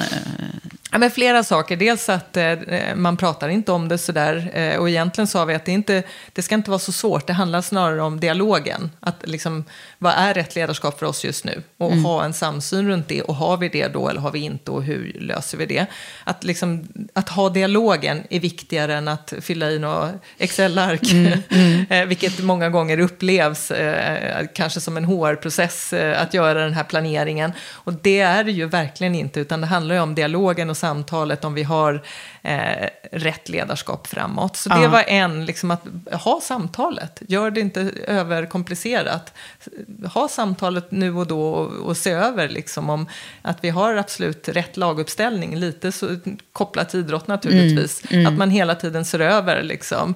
[0.92, 1.76] Ja, men flera saker.
[1.76, 2.54] Dels att eh,
[2.94, 4.50] man pratar inte om det sådär.
[4.54, 7.26] Eh, och egentligen sa vi att det, inte, det ska inte vara så svårt.
[7.26, 8.90] Det handlar snarare om dialogen.
[9.00, 9.64] Att liksom,
[9.98, 11.62] vad är rätt ledarskap för oss just nu?
[11.78, 12.04] Och Mm.
[12.04, 13.22] ha en samsyn runt det.
[13.22, 14.70] Och har vi det då eller har vi inte?
[14.70, 15.86] Och hur löser vi det?
[16.24, 21.12] Att, liksom, att ha dialogen är viktigare än att fylla i några Excel-ark.
[21.12, 21.86] Mm, mm.
[21.90, 26.84] Eh, Vilket många gånger upplevs eh, kanske som en HR-process eh, att göra den här
[26.84, 27.52] planeringen.
[27.72, 31.44] Och det är det ju verkligen inte, utan det handlar ju om dialogen och samtalet
[31.44, 32.02] om vi har
[32.42, 34.56] eh, rätt ledarskap framåt.
[34.56, 34.78] Så Ja.
[34.78, 37.22] det var en, liksom att ha samtalet.
[37.28, 39.32] Gör det inte överkomplicerat.
[40.14, 43.06] Ha samtalet nu och då och, och se över liksom om
[43.42, 45.56] att vi har absolut rätt laguppställning.
[45.56, 46.16] Lite så,
[46.52, 48.02] kopplat till idrott naturligtvis.
[48.10, 48.32] Mm, mm.
[48.32, 50.14] Att man hela tiden ser över liksom.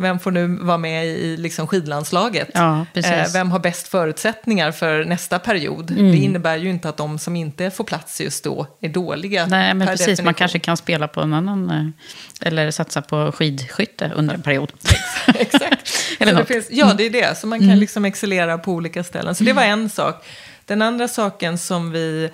[0.00, 2.48] Vem får nu vara med i liksom skidlandslaget?
[2.54, 2.86] Ja.
[2.94, 5.90] Eh, vem har bäst förutsättningar för nästa period?
[5.90, 6.10] Mm.
[6.12, 9.46] Det innebär ju inte att de som inte får plats just då är dåliga.
[9.46, 10.06] Nej, men precis.
[10.06, 10.34] Man definition.
[10.34, 11.70] kanske kan spela på en annan...
[11.70, 14.72] eh, Eller satsa på skidskytte under en period.
[15.34, 15.90] Exakt.
[16.20, 17.38] Eller det finns, ja, det är det.
[17.38, 17.78] Så man kan Mm.
[17.80, 19.34] liksom excellera på olika ställen.
[19.34, 20.24] Så det var en sak.
[20.66, 22.30] Den andra saken som vi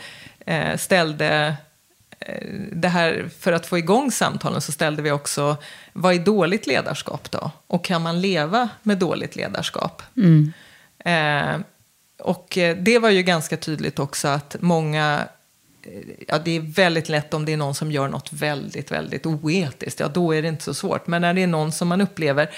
[0.47, 1.55] eh, ställde,
[2.73, 5.57] det här, för att få igång samtalen så ställde vi också,
[5.93, 7.51] vad är dåligt ledarskap då?
[7.67, 10.03] Och kan man leva med dåligt ledarskap?
[10.17, 10.53] Mm.
[11.05, 11.61] Eh,
[12.19, 15.29] och eh, det var ju ganska tydligt också att många,
[15.83, 15.93] eh,
[16.29, 20.01] ja det är väldigt lätt om det är någon som gör något väldigt, väldigt oetiskt,
[20.01, 21.07] ja då är det inte så svårt.
[21.07, 22.51] Men när det är någon som man upplever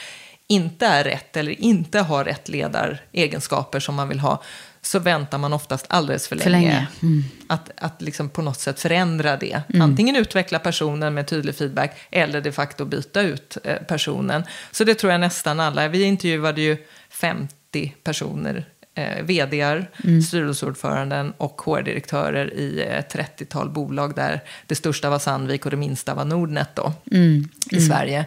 [0.47, 4.43] inte är rätt eller inte har rätt ledaregenskaper som man vill ha,
[4.87, 6.45] så väntar man oftast alldeles för länge.
[6.45, 6.87] För länge.
[7.03, 7.25] Mm.
[7.47, 9.61] Att, att liksom på något sätt förändra det.
[9.69, 9.83] Mm.
[9.83, 14.45] Antingen utveckla personen med tydlig feedback eller de facto byta ut eh, personen.
[14.71, 15.89] Så det tror jag nästan alla.
[15.89, 16.77] Vi intervjuade ju
[17.11, 18.65] 50 personer,
[18.95, 20.23] eh, vdar, Mm.
[20.23, 26.15] styrelseordföranden och HR-direktörer i ett 30-tal bolag där det största var Sandvik och det minsta
[26.15, 27.49] var Nordnet då, Mm.
[27.71, 27.89] i Mm.
[27.89, 28.27] Sverige.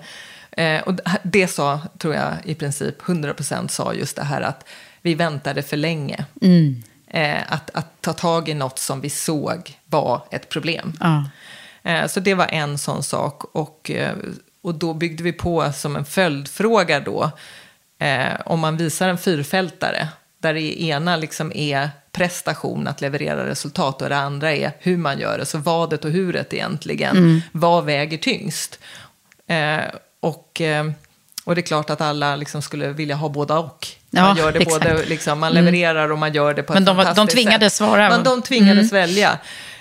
[0.51, 0.93] Eh, och
[1.23, 4.65] det sa, tror jag, i princip 100% sa just det här att
[5.01, 6.25] vi väntade för länge.
[6.41, 6.83] Mm.
[7.07, 10.93] Eh, att, att ta tag i något som vi såg var ett problem.
[10.99, 11.23] Ja.
[11.83, 13.43] Eh, Så det var en sån sak.
[13.55, 14.15] Och, eh,
[14.61, 17.31] och då byggde vi på som en följdfråga då.
[17.99, 20.07] Eh, om man visar en fyrfältare.
[20.41, 24.01] Där det ena liksom är prestation, att leverera resultat.
[24.01, 25.45] Och det andra är hur man gör det.
[25.45, 27.17] Så vadet och huret egentligen.
[27.17, 27.41] Mm.
[27.51, 28.79] Vad väger tyngst?
[29.47, 29.79] Eh,
[30.19, 30.91] och, eh,
[31.43, 33.87] och det är klart att alla liksom skulle vilja ha båda och.
[34.11, 34.83] Man Ja, gör det exakt.
[34.89, 35.65] både, liksom, man Mm.
[35.65, 37.77] levererar och man gör det på Men ett de var- de fantastiskt tvingades sätt.
[37.87, 38.09] svara.
[38.09, 39.01] Men de tvingades Mm.
[39.07, 39.37] välja.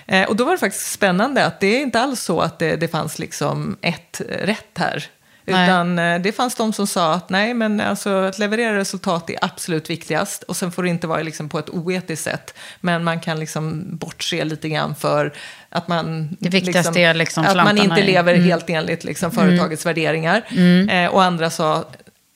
[0.07, 2.75] Eh, och då var det faktiskt spännande att det är inte alls så att det,
[2.75, 5.03] det fanns liksom ett rätt här.
[5.45, 5.63] Nej.
[5.65, 9.35] Utan eh, det fanns de som sa att nej, men alltså, att leverera resultat är
[9.41, 10.43] absolut viktigast.
[10.43, 12.53] Och sen får det inte vara liksom på ett oetiskt sätt.
[12.81, 15.33] Men man kan liksom bortse lite grann för
[15.69, 16.37] att man...
[16.39, 18.45] Det viktigaste är liksom Att man inte lever Mm.
[18.45, 19.45] helt enligt liksom Mm.
[19.49, 20.41] företagets värderingar.
[20.49, 20.89] Mm.
[20.89, 21.85] Eh, och andra sa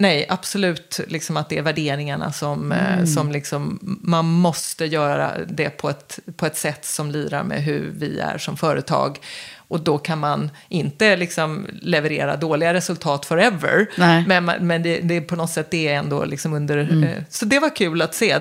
[0.03, 3.07] nej, absolut liksom att det är värderingarna som, eh, Mm.
[3.07, 7.91] som liksom, man måste göra det på ett, på ett sätt som lirar med hur
[7.97, 9.19] vi är som företag.
[9.67, 13.87] Och då kan man inte liksom leverera dåliga resultat forever.
[13.97, 14.23] Nej.
[14.27, 16.77] Men, men det, det är på något sätt det är ändå liksom under...
[16.77, 17.03] Mm.
[17.03, 18.39] Eh, så det var kul att se.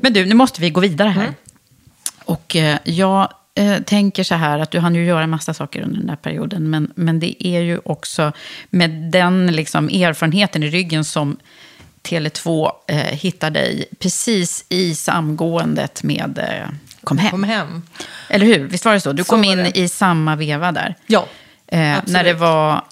[0.00, 1.22] Men du, nu måste vi gå vidare här.
[1.22, 1.34] Mm.
[2.24, 5.82] Och eh, jag eh, tänker så här att du hann ju göra en massa saker
[5.82, 6.70] under den där perioden.
[6.70, 8.32] Men, men det är ju också
[8.70, 11.36] med den liksom, erfarenheten i ryggen som
[12.02, 16.68] Tele2 eh, hittar dig precis i samgåendet med eh,
[17.04, 17.30] Kom hem.
[17.30, 17.82] Kom hem.
[18.28, 18.58] Eller hur?
[18.68, 19.12] Visst var det så?
[19.12, 20.94] Du Så kom in i samma veva där.
[21.06, 21.26] Ja,
[21.66, 21.98] eh.
[22.06, 22.84] När det var,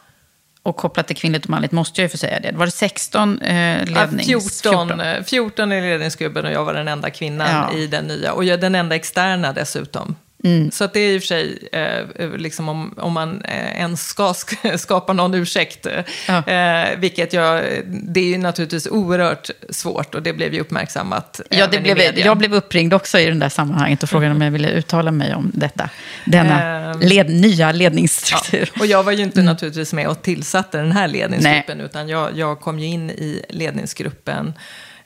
[0.63, 2.53] och kopplat till kvinnligt och manligt måste jag ju få säga det.
[2.53, 4.63] Var det 16 eh, Ja, lednings...
[4.63, 7.79] 14, eh, 14 i ledningsgruppen och jag var den enda kvinnan Ja.
[7.79, 8.33] i den nya.
[8.33, 10.17] Och jag den enda externa dessutom.
[10.45, 10.70] Mm.
[10.70, 14.07] Så att det är i och för sig, eh, liksom om, om man eh, ens
[14.07, 20.14] ska sk- skapa någon ursäkt, eh, eh, vilket jag, det är ju naturligtvis oerhört svårt
[20.14, 23.49] och det blev ju uppmärksammat Ja, det blev, jag blev uppringd också i det där
[23.49, 25.91] sammanhanget och frågade om jag ville uttala mig om detta.
[26.24, 27.01] Denna Ehm.
[27.01, 28.70] led, nya ledningsstruktur.
[28.80, 29.53] Och jag var ju inte Mm.
[29.53, 34.53] naturligtvis med och tillsatte den här ledningsgruppen, utan jag, jag kom ju in i ledningsgruppen.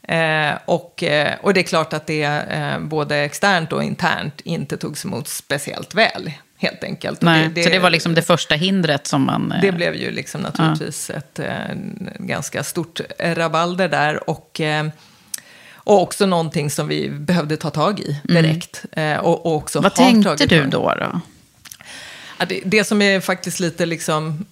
[0.09, 4.77] Eh, och, eh, och det är klart att det eh, både externt och internt inte
[4.77, 7.23] togs emot speciellt väl, helt enkelt.
[7.23, 9.53] Nej, så det var liksom det första hindret som man...
[9.53, 11.75] eh, det blev ju liksom naturligtvis ett eh,
[12.19, 14.31] ganska stort rabalder där.
[14.31, 14.87] Och, eh,
[15.75, 18.85] och också någonting som vi behövde ta tag i direkt.
[18.93, 20.95] Eh, och, och också Vad tänkte du då?
[21.01, 21.21] då?
[22.39, 24.47] Ja, det, det som är faktiskt lite liksom...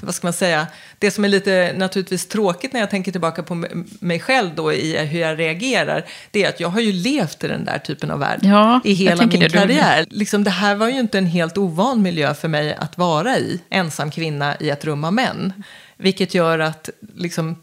[0.00, 0.66] Vad ska man säga?
[0.98, 3.64] Det som är lite naturligtvis tråkigt när jag tänker tillbaka på
[4.00, 7.48] mig själv då i hur jag reagerar, det är att jag har ju levt i
[7.48, 9.48] den där typen av värld Ja, i hela min det.
[9.48, 10.06] Du- karriär.
[10.10, 13.60] Liksom, det här var ju inte en helt ovan miljö för mig att vara i,
[13.70, 15.52] ensam kvinna i ett rum av män.
[15.96, 17.56] Vilket gör att liksom,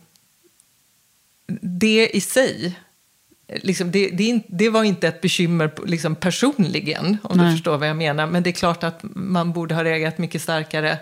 [1.61, 2.75] det i sig
[3.47, 7.45] Liksom det, det, det var inte ett bekymmer liksom personligen, om Nej.
[7.45, 8.27] du förstår vad jag menar.
[8.27, 10.97] Men det är klart att man borde ha reagerat mycket starkare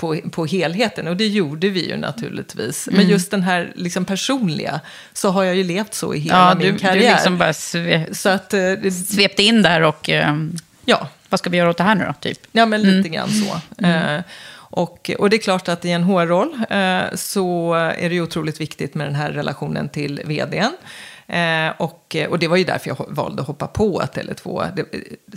[0.00, 1.08] på, på helheten.
[1.08, 2.88] Och det gjorde vi ju naturligtvis.
[2.88, 3.00] Mm.
[3.00, 4.80] Men just den här liksom personliga,
[5.12, 7.08] så har jag ju levt så i hela Ja, min du, karriär.
[7.08, 11.08] du liksom bara sve, så att, eh, det, svepte in där och ehm, ja.
[11.28, 12.38] vad ska vi göra åt det här nu då, typ?
[12.52, 12.96] Ja, men Mm.
[12.96, 13.84] lite grann så.
[13.86, 14.20] Eh,
[14.72, 18.60] och, och det är klart att i en HR-roll eh, så är det ju otroligt
[18.60, 20.72] viktigt med den här relationen till vdn.
[21.30, 24.68] Eh, och, och det var ju därför jag valde att hoppa på Tele2.
[24.76, 24.84] Det,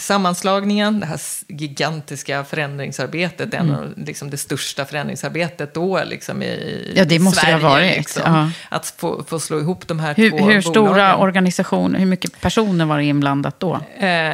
[0.02, 3.76] sammanslagningen, det här gigantiska förändringsarbetet, en Mm.
[3.76, 7.64] av liksom det största förändringsarbetet då liksom i Ja, det måste det Sverige.
[7.64, 8.22] ha varit, Liksom.
[8.26, 8.52] ja.
[8.70, 11.20] Att få, få slå ihop de här Hur, två hur stora bolagen.
[11.20, 13.74] organisationer, hur mycket personer var det inblandat då?
[13.74, 13.80] Eh,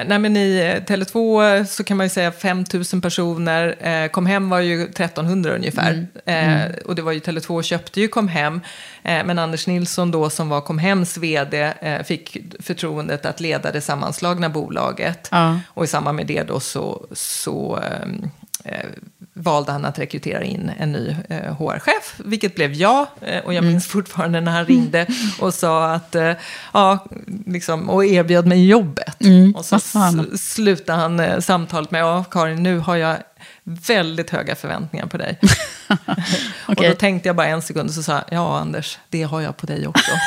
[0.08, 3.76] nej men I eh, Tele2 så kan man ju säga 5 000 personer.
[3.88, 5.92] Eh, Comhem var ju 1300 ungefär.
[5.92, 6.08] Mm.
[6.26, 6.72] Eh, Mm.
[6.86, 8.56] och det var ju Tele2 köpte ju Comhem.
[8.56, 13.82] Eh, men Anders Nilsson då som var Comhems vd eh, fick förtroendet att leda det
[13.82, 15.28] sammanslagna bolaget.
[15.32, 15.60] Ja.
[15.68, 18.30] Och i samband med det då så, så ehm,
[18.64, 18.86] eh,
[19.34, 23.08] valde han att rekrytera in en ny eh, HR-chef, vilket blev jag.
[23.22, 23.68] Eh, och jag Mm.
[23.72, 25.08] minns fortfarande när han ringde
[25.40, 26.32] och sa att, eh,
[26.74, 27.06] ja,
[27.46, 29.22] liksom, och erbjöd mig jobbet.
[29.24, 29.80] Mm, Och så
[30.38, 33.18] slutade han eh, samtalet med, ja Karin, nu har jag
[33.88, 35.40] väldigt höga förväntningar på dig.
[35.90, 35.98] Och
[36.68, 36.90] Okej.
[36.90, 39.58] då tänkte jag bara en sekund och så sa jag, ja Anders, det har jag
[39.58, 40.12] på dig också.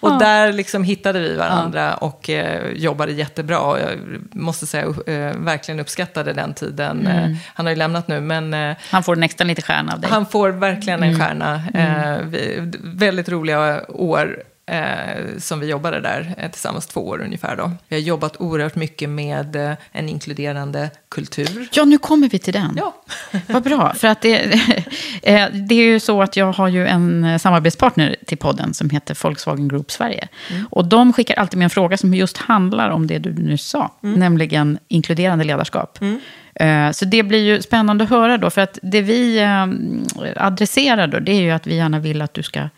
[0.00, 0.18] Och Ja.
[0.18, 3.58] där liksom hittade vi varandra och eh, jobbade jättebra.
[3.58, 3.98] Och jag
[4.32, 4.94] måste säga, uh,
[5.36, 7.06] verkligen uppskattade den tiden.
[7.06, 7.30] Mm.
[7.32, 10.10] Eh, han har ju lämnat nu, men eh, Han får nästan lite stjärna av dig.
[10.10, 11.20] han får verkligen en Mm.
[11.20, 11.62] stjärna.
[11.74, 17.56] Eh, vi, väldigt roliga år eh, som vi jobbade där eh, tillsammans, två år ungefär.
[17.56, 17.70] Då.
[17.88, 21.68] Vi har jobbat oerhört mycket med eh, en inkluderande kultur.
[21.72, 22.74] Ja, nu kommer vi till den.
[22.76, 22.94] Ja.
[23.46, 23.94] Vad bra.
[23.94, 24.36] För att det,
[25.22, 28.90] eh, det är ju så att jag har ju en eh, samarbetspartner till podden som
[28.90, 30.28] heter Volkswagen Group Sverige.
[30.50, 30.66] Mm.
[30.70, 33.90] Och de skickar alltid med en fråga som just handlar om det du nu sa,
[34.02, 34.20] Mm.
[34.20, 35.98] nämligen inkluderande ledarskap.
[36.54, 39.40] Eh, Så det blir ju spännande att höra då, för att det vi
[40.36, 42.68] adresserar då, det är ju att vi gärna vill att du ska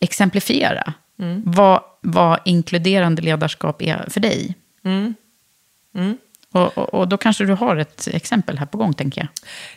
[0.00, 1.42] exemplifiera Mm.
[1.46, 4.54] vad, vad inkluderande ledarskap är för dig.
[4.84, 5.14] Mm.
[5.94, 6.18] Mm.
[6.52, 9.28] Och, och, och då kanske du har ett exempel här på gång, tänker jag.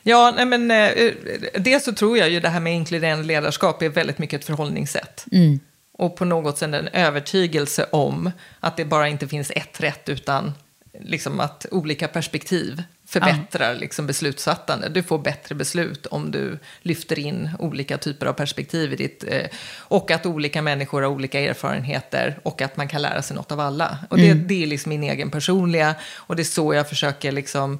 [0.03, 1.13] Ja, nej men, eh,
[1.53, 5.25] dels så tror jag ju det här med inkluderande ledarskap är väldigt mycket ett förhållningssätt.
[5.31, 5.59] Mm.
[5.91, 10.53] Och på något sätt en övertygelse om att det bara inte finns ett rätt utan
[11.01, 14.89] liksom att olika perspektiv förbättrar liksom beslutsfattande.
[14.89, 19.23] Du får bättre beslut om du lyfter in olika typer av perspektiv i ditt...
[19.27, 19.45] Eh,
[19.77, 23.59] och att olika människor har olika erfarenheter och att man kan lära sig något av
[23.59, 23.97] alla.
[24.09, 24.47] Och det, Mm.
[24.47, 27.79] det är liksom min egen personliga och det är så jag försöker liksom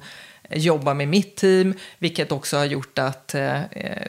[0.50, 4.06] jobba med mitt team, vilket också har gjort att eh, eh,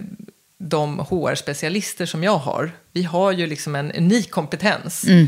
[0.58, 5.28] de HR-specialister som jag har, vi har ju liksom en unik kompetens Mm.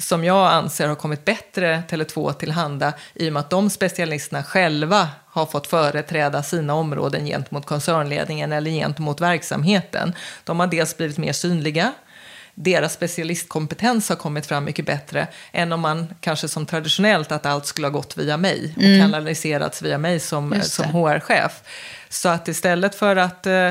[0.00, 5.08] Som jag anser har kommit bättre Tele2 tillhanda i och med att de specialisterna själva
[5.26, 10.14] har fått företräda sina områden gentemot koncernledningen eller gentemot verksamheten.
[10.44, 11.92] De har dels blivit mer synliga,
[12.54, 17.66] deras specialistkompetens har kommit fram mycket bättre än om man kanske som traditionellt att allt
[17.66, 19.00] skulle ha gått via mig och Mm.
[19.00, 20.84] kanaliserats via mig som, som.
[20.84, 21.62] HR-chef.
[22.08, 23.70] Så att istället för att eh,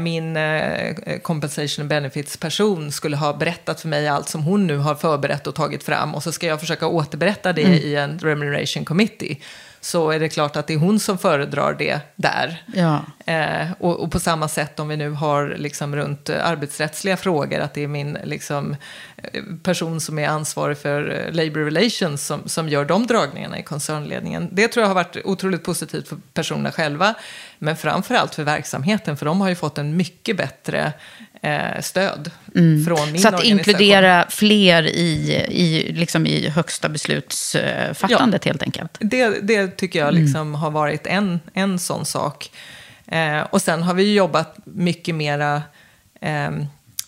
[0.00, 4.76] min eh, compensation and benefits person skulle ha berättat för mig allt som hon nu
[4.76, 7.74] har förberett och tagit fram och så ska jag försöka återberätta det Mm.
[7.74, 9.36] i en remuneration committee
[9.80, 12.62] så är det klart att det är hon som föredrar det där.
[12.74, 13.00] Ja.
[13.26, 17.60] Eh, och, och på samma sätt om vi nu har liksom runt eh, arbetsrättsliga frågor,
[17.60, 18.76] att det är min liksom,
[19.16, 23.62] eh, person som är ansvarig för eh, Labour Relations som, som gör de dragningarna i
[23.62, 24.48] koncernledningen.
[24.52, 27.14] Det tror jag har varit otroligt positivt för personerna själva,
[27.62, 30.92] men framför allt för verksamheten, för de har ju fått en mycket bättre
[31.42, 32.84] eh, stöd Mm.
[32.84, 38.96] från min Så att inkludera fler i, i, liksom i högsta beslutsfattandet helt enkelt.
[39.00, 40.22] Det, det tycker jag Mm.
[40.22, 42.50] liksom har varit en, en sån sak.
[43.06, 45.62] Eh, och sen har vi jobbat mycket mera
[46.20, 46.50] eh,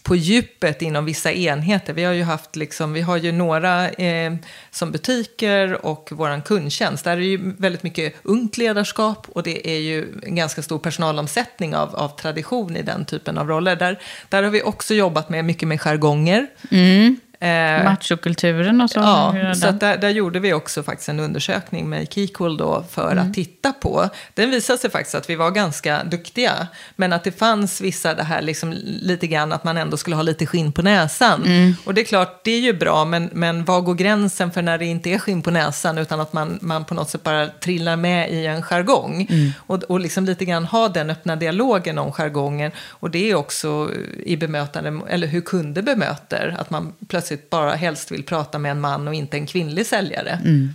[0.05, 1.93] på djupet inom vissa enheter.
[1.93, 4.35] Vi har ju haft liksom, vi har ju några eh,
[4.71, 7.05] som butiker och våran kundtjänst.
[7.05, 10.79] Där är det ju väldigt mycket ungt ledarskap och det är ju en ganska stor
[10.79, 13.77] personalomsättning av, av tradition i den typen av roller.
[13.77, 16.47] Där, där har vi också jobbat med mycket med jargonger.
[16.71, 17.17] Mm.
[17.41, 18.99] Eh, Machokulturen och så.
[19.01, 23.27] Ja, så där, där gjorde vi också faktiskt en undersökning med Keycool då för Mm.
[23.29, 24.09] att titta på.
[24.35, 26.67] Den visade sig faktiskt att vi var ganska duktiga,
[26.97, 30.23] men att det fanns vissa det här liksom lite grann att man ändå skulle ha
[30.23, 31.43] lite skinn på näsan.
[31.45, 31.75] Mm.
[31.85, 34.79] Och det är klart, det är ju bra, men, men var går gränsen för när
[34.79, 37.97] det inte är skinn på näsan utan att man, man på något sätt bara trillar
[37.97, 39.27] med i en jargong.
[39.31, 39.53] Mm.
[39.59, 42.71] Och, och liksom lite grann ha den öppna dialogen om jargongen.
[42.89, 43.91] Och det är också
[44.25, 48.81] i bemötande, eller hur kunder bemöter, att man plötsligt bara helst vill prata med en
[48.81, 50.39] man och inte en kvinnlig säljare.
[50.45, 50.75] Mm.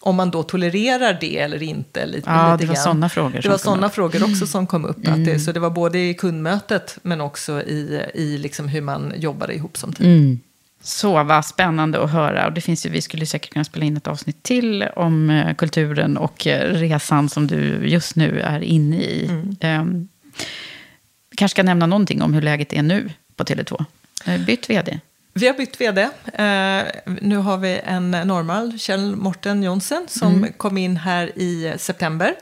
[0.00, 2.06] om man då tolererar det eller inte.
[2.06, 4.98] Lite, Ja, lite det var sådana frågor Det var sådana frågor också som kom upp.
[4.98, 5.24] Att Mm.
[5.24, 9.54] det, så det var både i kundmötet men också i, i liksom hur man jobbade
[9.54, 10.10] ihop som team.
[10.10, 10.40] Mm.
[10.82, 12.46] Så vad spännande att höra.
[12.46, 15.54] Och det finns ju, vi skulle säkert kunna spela in ett avsnitt till om eh,
[15.54, 19.26] kulturen och eh, resan som du just nu är inne i.
[19.60, 20.08] Mm.
[21.30, 23.84] Vi kanske ska nämna någonting om hur läget är nu på Tele2.
[24.26, 25.00] Eh, Bytt vd.
[25.34, 25.98] Vi har bytt vd.
[26.02, 26.82] Eh,
[27.20, 30.52] nu har vi en normal, Kjell Morten Jonsen, som Mm.
[30.52, 32.34] kom in här i september.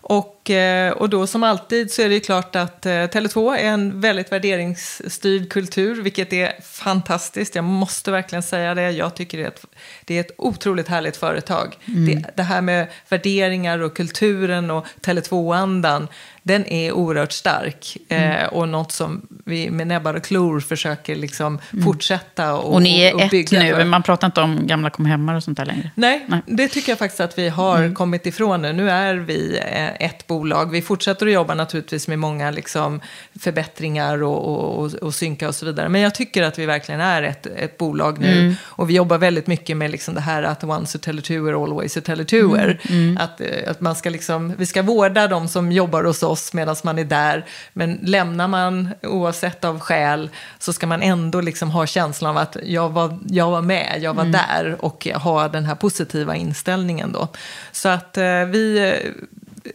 [0.00, 3.64] Och, eh, och då som alltid så är det ju klart att eh, Tele2 är
[3.64, 7.54] en väldigt värderingsstyrd kultur, vilket är fantastiskt.
[7.54, 8.90] Jag måste verkligen säga det.
[8.90, 9.64] Jag tycker det är ett,
[10.04, 11.76] det är ett otroligt härligt företag.
[11.88, 12.06] Mm.
[12.06, 16.08] Det, det här med värderingar och kulturen och Tele2-andan,
[16.42, 17.96] den är oerhört stark.
[18.08, 18.30] Mm.
[18.30, 21.84] Eh, och något som vi med näbbar och klor försöker liksom Mm.
[21.84, 23.84] fortsätta och, Och ni är och ett bygga nu, för.
[23.84, 25.90] man pratar inte om gamla kom hemmar och sånt där längre.
[25.94, 27.94] Nej, det tycker jag faktiskt att vi har Mm.
[27.94, 28.72] kommit ifrån nu.
[28.72, 30.33] Nu är vi eh, ett bolag.
[30.70, 33.00] Vi fortsätter att jobba naturligtvis med många liksom,
[33.40, 35.88] förbättringar och, och, och, synka och så vidare.
[35.88, 38.38] Men jag tycker att vi verkligen är ett, ett bolag nu.
[38.38, 38.54] Mm.
[38.62, 42.00] Och vi jobbar väldigt mycket med liksom det här att once a Tele2er, always a
[42.04, 42.78] Tele2er.
[42.90, 43.18] Mm, mm.
[43.18, 46.76] Att, eh, att man ska liksom, vi ska vårda de som jobbar hos oss medan
[46.84, 47.46] man är där.
[47.72, 52.56] Men lämnar man oavsett av skäl så ska man ändå liksom ha känslan av att
[52.64, 54.32] jag var, jag var med, jag var Mm.
[54.32, 57.28] där och ha den här positiva inställningen då.
[57.72, 58.94] Så att eh, vi,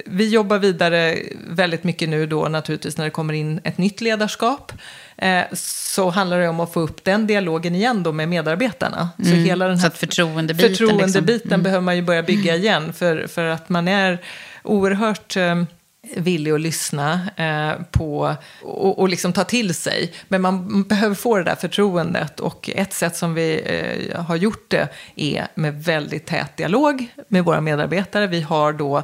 [0.06, 1.18] vi jobbar vidare
[1.50, 4.72] väldigt mycket nu då naturligtvis när det kommer in ett nytt ledarskap.
[5.18, 9.10] Eh, så handlar det om att få upp den dialogen igen då med medarbetarna.
[9.24, 9.44] Så Mm.
[9.44, 11.52] hela den här Så att förtroendebiten förtroendebiten liksom.
[11.52, 11.64] Mm.
[11.64, 12.94] behöver man ju börja bygga igen.
[12.94, 14.20] För, för att man är
[14.64, 15.64] oerhört eh,
[16.02, 20.14] villig att lyssna eh, på och, och liksom ta till sig.
[20.28, 22.40] Men man behöver få det där förtroendet.
[22.40, 27.46] Och ett sätt som vi eh, har gjort det är med väldigt tät dialog med
[27.46, 28.28] våra medarbetare.
[28.28, 28.98] Vi har då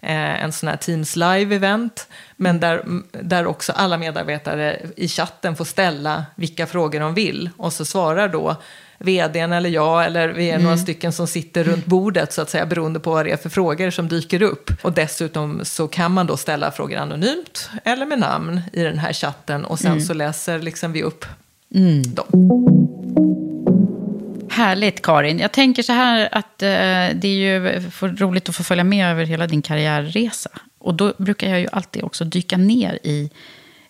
[0.00, 2.06] eh, en sån här Teams Live-event.
[2.36, 7.50] Men där, där också alla medarbetare i chatten får ställa vilka frågor de vill.
[7.56, 8.56] Och så svarar då
[8.98, 10.62] vdn eller jag eller vi är Mm.
[10.64, 13.48] några stycken som sitter runt bordet så att säga beroende på vad det är för
[13.48, 14.70] frågor som dyker upp.
[14.82, 19.12] Och dessutom så kan man då ställa frågor anonymt eller med namn i den här
[19.12, 20.04] chatten och sen Mm.
[20.04, 21.24] så läser liksom vi upp
[21.74, 22.02] Mm.
[22.14, 22.26] dem.
[24.50, 25.38] Härligt Karin.
[25.38, 26.68] Jag tänker så här att eh,
[27.14, 30.50] det är ju roligt att få följa med över hela din karriärresa.
[30.78, 33.30] Och då brukar jag ju alltid också dyka ner i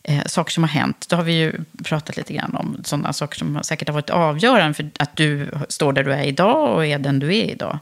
[0.02, 1.06] eh, saker som har hänt.
[1.08, 1.52] Då har vi ju
[1.84, 5.92] pratat lite grann om sådana saker som säkert har varit avgörande för att du står
[5.92, 7.78] där du är idag och är den du är idag.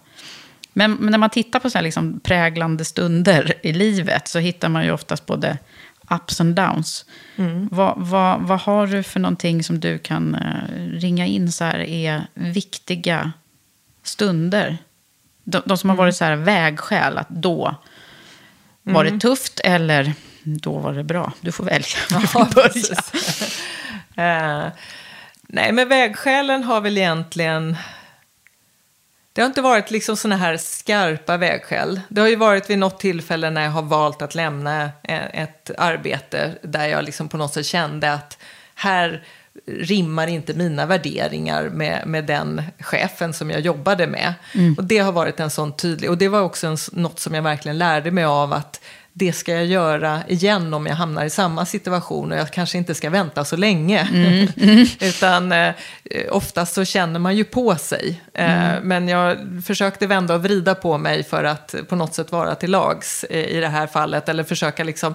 [0.72, 4.68] Men, men när man tittar på så här liksom präglande stunder i livet så hittar
[4.68, 5.58] man ju oftast både
[6.10, 7.04] ups and downs.
[7.36, 7.68] Mm.
[7.72, 11.78] Vad, vad, vad har du för någonting som du kan eh, ringa in så här
[11.78, 13.32] är viktiga
[14.02, 14.78] stunder?
[15.44, 17.76] De, de som har varit så här vägskäl, att då
[18.82, 19.20] var det Mm.
[19.20, 20.12] tufft eller
[20.46, 21.32] då var det bra.
[21.40, 21.98] Du får välja.
[22.08, 22.96] Du Ja, börja.
[24.18, 24.68] Eh,
[25.42, 27.76] nej, men vägskälen har väl egentligen...
[29.32, 32.00] Det har inte varit liksom såna här skarpa vägskäl.
[32.08, 35.70] Det har ju varit vid något tillfälle när jag har valt att lämna eh, ett
[35.78, 38.38] arbete där jag liksom på något sätt kände att
[38.74, 39.24] här
[39.66, 44.34] rimmar inte mina värderingar med, med den chefen som jag jobbade med.
[44.54, 44.74] Mm.
[44.74, 47.42] Och det har varit en sån tydlig, och det var också en, något som jag
[47.42, 48.80] verkligen lärde mig av att
[49.18, 52.94] det ska jag göra igen om jag hamnar i samma situation och jag kanske inte
[52.94, 54.08] ska vänta så länge.
[54.12, 54.86] Mm, mm.
[55.00, 55.74] Utan eh,
[56.30, 58.20] oftast så känner man ju på sig.
[58.34, 58.88] Eh, Mm.
[58.88, 59.36] Men jag
[59.66, 63.56] försökte vända och vrida på mig för att på något sätt vara till lags eh,
[63.56, 64.28] i det här fallet.
[64.28, 65.14] Eller försöka liksom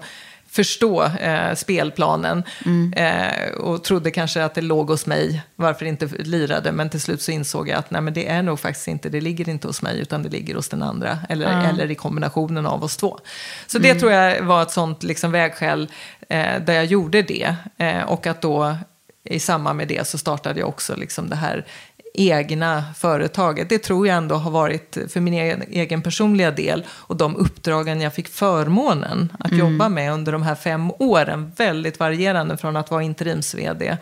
[0.51, 2.43] förstå eh, spelplanen.
[2.65, 2.93] Mm.
[2.93, 6.71] Eh, och trodde kanske att det låg hos mig, varför inte lirade.
[6.71, 9.21] Men till slut så insåg jag att nej, men det är nog faktiskt inte, det
[9.21, 11.17] ligger inte hos mig utan det ligger hos den andra.
[11.29, 11.69] Eller, Ja.
[11.69, 13.19] eller i kombinationen av oss två.
[13.67, 13.99] Så det Mm.
[13.99, 15.87] tror jag var ett sånt liksom vägskäl
[16.29, 17.55] eh, där jag gjorde det.
[17.77, 18.75] Eh, och att då
[19.23, 21.65] i samband med det så startade jag också liksom det här
[22.13, 23.69] egna företaget.
[23.69, 28.01] Det tror jag ändå har varit för min egen, egen personliga del och de uppdragen
[28.01, 29.59] jag fick förmånen att Mm.
[29.59, 31.51] jobba med under de här fem åren.
[31.57, 33.97] Väldigt varierande från att vara interims-vd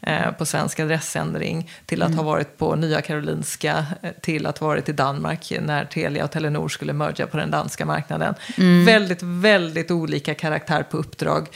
[0.00, 2.18] eh, på Svensk Adressändring till att Mm.
[2.18, 6.30] ha varit på Nya Karolinska eh, till att ha varit i Danmark när Telia och
[6.30, 8.34] Telenor skulle merga på den danska marknaden.
[8.58, 8.84] Mm.
[8.84, 11.48] Väldigt, väldigt olika karaktär på uppdrag.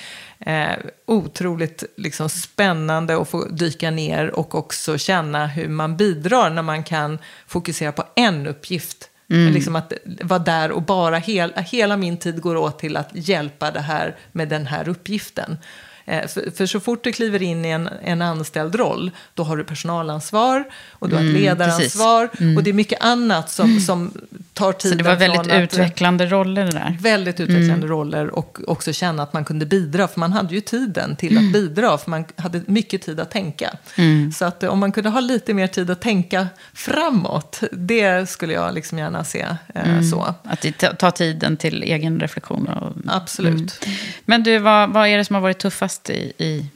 [0.47, 0.76] Eh,
[1.07, 6.84] otroligt liksom, spännande att få dyka ner och också känna hur man bidrar när man
[6.84, 9.09] kan fokusera på en uppgift.
[9.30, 9.53] Mm.
[9.53, 13.70] Liksom att vara där och bara hel, hela min tid går åt till att hjälpa
[13.70, 15.59] det här med den här uppgiften.
[16.05, 19.57] Eh, för, för så fort du kliver in i en, en anställd roll, då har
[19.57, 22.26] du personalansvar och du har Mm, ett ledaransvar.
[22.26, 22.40] precis.
[22.40, 22.57] Mm.
[22.57, 24.12] Och det är mycket annat som, som
[24.55, 26.96] tar Så tiden det var väldigt att- utvecklande roller det där.
[27.00, 27.88] Väldigt utvecklande Mm.
[27.88, 30.09] roller och också känna att man kunde bidra.
[30.09, 33.76] För man hade ju tiden till att bidra, för man hade mycket tid att tänka.
[33.96, 34.32] Mm.
[34.32, 38.53] Så att eh, om man kunde ha lite mer tid att tänka framåt, det skulle
[38.53, 39.40] jag liksom gärna se
[39.74, 40.03] eh, Mm.
[40.11, 40.34] så.
[40.44, 42.68] Att ta- tiden till egen reflektion.
[42.68, 43.78] Och, Absolut.
[43.86, 43.96] Mm.
[44.24, 46.66] Men du, vad, vad är det som har varit tuffast i, i,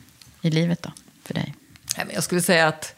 [0.43, 0.91] i livet då,
[1.25, 1.55] för dig?
[2.15, 2.95] Jag skulle säga att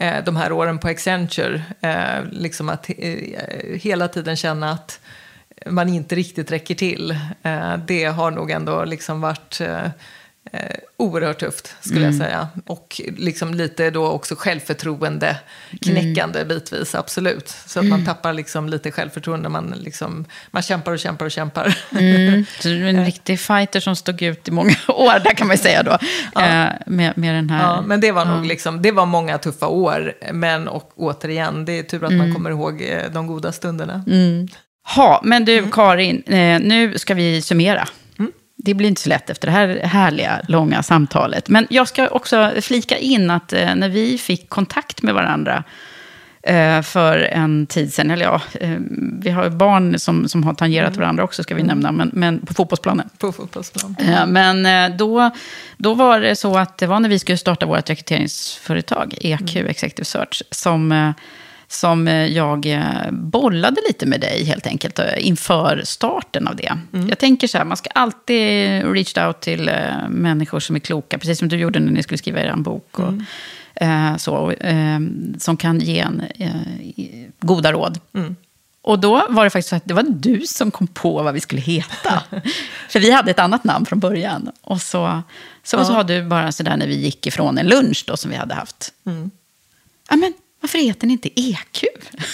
[0.00, 5.00] eh, de här åren på Accenture, eh, liksom att eh, hela tiden känna att
[5.66, 7.10] man inte riktigt räcker till,
[7.42, 9.88] eh, det har nog ändå liksom varit eh,
[10.52, 12.18] eh, oerhört tufft, skulle Mm.
[12.18, 12.48] jag säga.
[12.66, 15.36] Och liksom lite då också självförtroende
[15.82, 17.48] knäckande bitvis, absolut.
[17.66, 18.06] Så att man Mm.
[18.06, 21.76] tappar liksom lite självförtroende, man, liksom, man kämpar och kämpar och kämpar.
[21.98, 22.44] Mm.
[22.60, 25.58] Så du är en riktig fighter som stod ut i många år, där kan man
[25.58, 25.92] säga då.
[26.42, 27.62] Eh, med, med den här...
[27.62, 28.48] Ja, men det var nog Ja.
[28.48, 30.12] liksom, det var många tuffa år.
[30.32, 32.34] Men och, återigen, det är tur att man Mm.
[32.34, 34.04] kommer ihåg eh, de goda stunderna.
[34.06, 34.48] Mm.
[34.96, 35.70] Ha, men du Mm.
[35.70, 37.88] Karin, eh, nu ska vi summera.
[38.56, 41.48] Det blir inte så lätt efter det här härliga, långa samtalet.
[41.48, 45.64] Men jag ska också flika in att eh, när vi fick kontakt med varandra
[46.42, 48.76] eh, för en tid sedan, eller ja, eh,
[49.20, 51.00] vi har barn som, som har tangerat Mm.
[51.00, 53.10] varandra också, ska vi nämna, men, men på fotbollsplanen.
[53.18, 53.96] På fotbollsplan.
[54.26, 55.30] Men då,
[55.76, 60.04] då var det så att det var när vi skulle starta vårt rekryteringsföretag, EQ Executive
[60.04, 61.12] Search, som,
[61.68, 66.78] som eh, jag eh, bollade lite med dig helt enkelt eh, inför starten av det.
[67.08, 69.70] Jag tänker så här, man ska alltid reach out till
[70.08, 72.98] människor som är kloka, precis som du gjorde när ni skulle skriva er bok.
[72.98, 73.12] Och,
[73.82, 75.00] eh, så, eh,
[75.38, 76.22] som kan ge en
[77.40, 78.00] goda råd.
[78.82, 81.40] Och då var det faktiskt så att det var du som kom på vad vi
[81.40, 82.22] skulle heta.
[82.88, 84.50] För vi hade ett annat namn från början.
[84.60, 85.22] Och så,
[85.62, 85.84] så, Ja.
[85.84, 88.54] så har du bara sådär när vi gick ifrån en lunch då som vi hade
[88.54, 88.92] haft.
[89.06, 89.30] Mm.
[90.10, 90.32] Ja, men
[90.66, 91.84] varför heter ni inte EQ?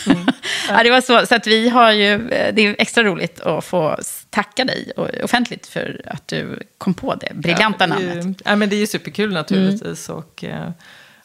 [0.68, 3.64] ja, det var så, så att vi har ju, eh, det är extra roligt att
[3.64, 3.98] få
[4.30, 4.92] tacka dig
[5.24, 8.42] offentligt för att du kom på det briljanta ja, det namnet.
[8.44, 10.08] Ja, men det är ju superkul naturligtvis.
[10.08, 10.70] Och, eh,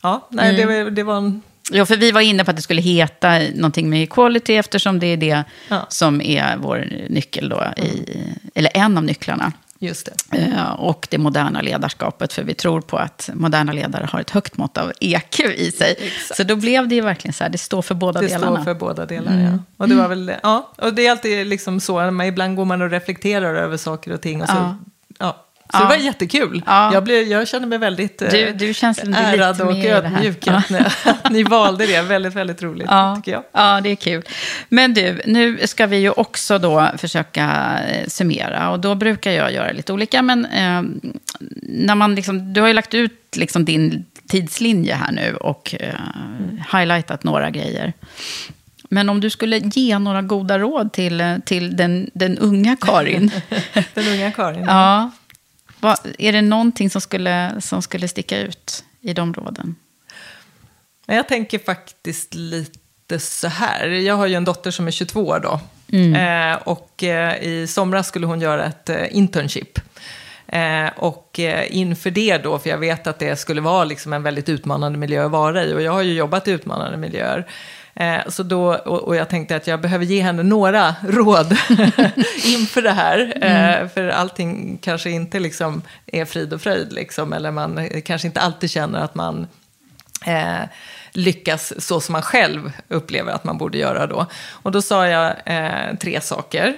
[0.02, 0.86] ja, nej, Mm.
[0.86, 1.42] det, det var en...
[1.72, 5.08] Ja, för vi var inne på att det skulle heta någonting med equality eftersom det
[5.08, 5.44] är det
[5.90, 8.20] som är vår nyckel då, i,
[8.56, 9.54] eller en av nycklarna.
[9.80, 10.38] Just det.
[10.38, 14.58] Eh, Och det moderna ledarskapet, för vi tror på att moderna ledare har ett högt
[14.58, 16.12] mått av EQ i sig.
[16.38, 18.56] Så då blev det ju verkligen så här, det står för båda Det delarna.
[18.56, 19.46] står för båda delarna, Mm.
[19.54, 19.60] ja.
[19.78, 20.72] Och det var väl, ja.
[20.78, 24.42] Och det är alltid liksom så, ibland går man och reflekterar över saker och ting.
[24.42, 24.78] Och så, Ja.
[25.20, 25.44] ja.
[25.72, 25.80] Så Ja.
[25.80, 26.64] det var jättekul.
[26.66, 26.94] Ja.
[26.94, 30.54] Jag, blev, jag känner mig väldigt eh, Du- du känns lite ärad och ödmjuk Ja.
[30.54, 32.02] att, ni, att ni valde det.
[32.02, 33.44] Väldigt, väldigt roligt, Ja, tycker jag.
[33.52, 34.24] ja, det är kul.
[34.70, 38.70] Men du, nu ska vi ju också då försöka eh, summera.
[38.70, 40.22] Och då brukar jag göra lite olika.
[40.22, 40.82] Men eh,
[41.62, 45.94] när man liksom, du har ju lagt ut liksom din tidslinje här nu och eh,
[46.80, 47.94] highlightat några grejer.
[48.90, 53.32] Men om du skulle ge några goda råd till, eh, till den, den unga Karin.
[53.94, 54.64] Den unga Karin.
[54.68, 55.12] ja.
[55.80, 59.76] Vad, är det någonting som skulle, som skulle sticka ut i de råden?
[61.06, 63.88] Jag tänker faktiskt lite så här.
[63.88, 65.60] Jag har ju en dotter som är 22 år då.
[65.92, 66.14] Mm.
[66.54, 69.80] Eh, och eh, i somras skulle hon göra ett eh, internship.
[70.48, 74.24] Eh, och eh, inför det då, för jag vet att det skulle vara liksom en
[74.24, 75.74] väldigt utmanande miljö att vara i.
[75.74, 77.48] Och jag har ju jobbat i utmanande miljöer.
[78.00, 81.52] Eh, så då, och, och jag tänkte att jag behöver ge henne några råd
[82.46, 83.34] inför det här.
[83.42, 83.90] Eh, Mm.
[83.90, 86.94] för allting kanske inte liksom är frid och fröjd.
[86.94, 89.48] Liksom, eller man kanske inte alltid känner att man
[90.26, 90.60] eh,
[91.12, 94.26] lyckas så som man själv upplever att man borde göra då.
[94.52, 96.76] Och då sa jag eh, tre saker.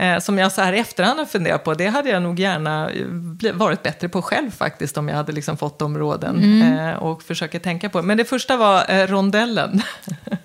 [0.00, 2.90] Eh, som jag så här i efterhand har funderat på, det hade jag nog gärna
[2.90, 6.36] eh, varit bättre på själv faktiskt om jag hade liksom fått de råden.
[6.36, 6.88] Mm.
[6.88, 8.02] Eh, och försöker tänka på.
[8.02, 9.82] Men det första var eh, rondellen.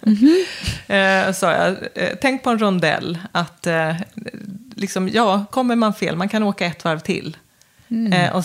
[0.87, 3.17] eh, sa jag, eh, tänk på en rondell.
[3.31, 3.67] Att
[4.75, 7.37] liksom, ja, kommer man fel, man kan åka ett varv till.
[7.87, 8.33] Mm.
[8.33, 8.43] Och,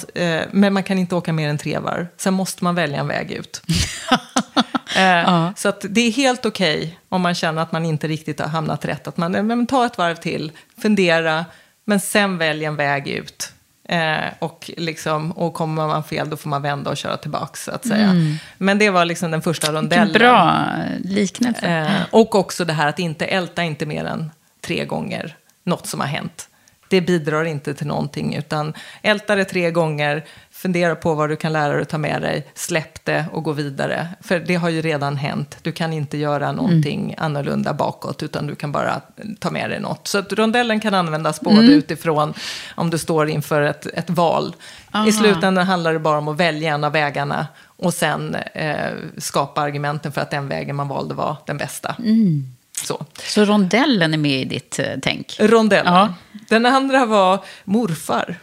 [0.50, 2.06] men man kan inte åka mer än tre varv.
[2.16, 3.62] Sen måste man välja en väg ut.
[4.96, 8.48] eh, Så att det är helt okej om man känner att man inte riktigt har
[8.48, 9.08] hamnat rätt.
[9.08, 11.44] Att man men, ta ett varv till, fundera,
[11.84, 13.52] men sen välj en väg ut.
[13.88, 17.70] Eh, och, liksom, och kommer man fel då får man vända och köra tillbaka så
[17.70, 18.08] att säga.
[18.10, 18.34] Mm.
[18.58, 20.04] Men det var liksom den första rondellen.
[20.04, 20.66] Vilken bra
[21.04, 21.66] liknelse.
[21.66, 24.30] Eh, och också det här att inte älta inte mer än
[24.60, 26.48] tre gånger något som har hänt.
[26.88, 28.72] Det bidrar inte till någonting, utan
[29.02, 32.46] älta det tre gånger, fundera på vad du kan lära dig att ta med dig,
[32.54, 34.08] släpp det och gå vidare.
[34.20, 35.56] För det har ju redan hänt.
[35.62, 39.00] Du kan inte göra någonting annorlunda bakåt, utan du kan bara
[39.38, 40.06] ta med dig något.
[40.08, 41.70] Så att rondellen kan användas både Mm.
[41.70, 42.34] utifrån
[42.74, 44.54] om du står inför ett, ett val.
[44.92, 45.06] Aha.
[45.08, 49.60] I slutändan handlar det bara om att välja en av vägarna och sen eh, skapa
[49.60, 51.96] argumenten för att den vägen man valde var den bästa.
[51.98, 52.54] Mm.
[52.84, 53.06] Så.
[53.22, 55.36] Så rondellen är med i ditt eh, tänk?
[55.38, 55.94] Rondellen.
[55.94, 56.14] Ja.
[56.48, 58.36] Den andra var morfar.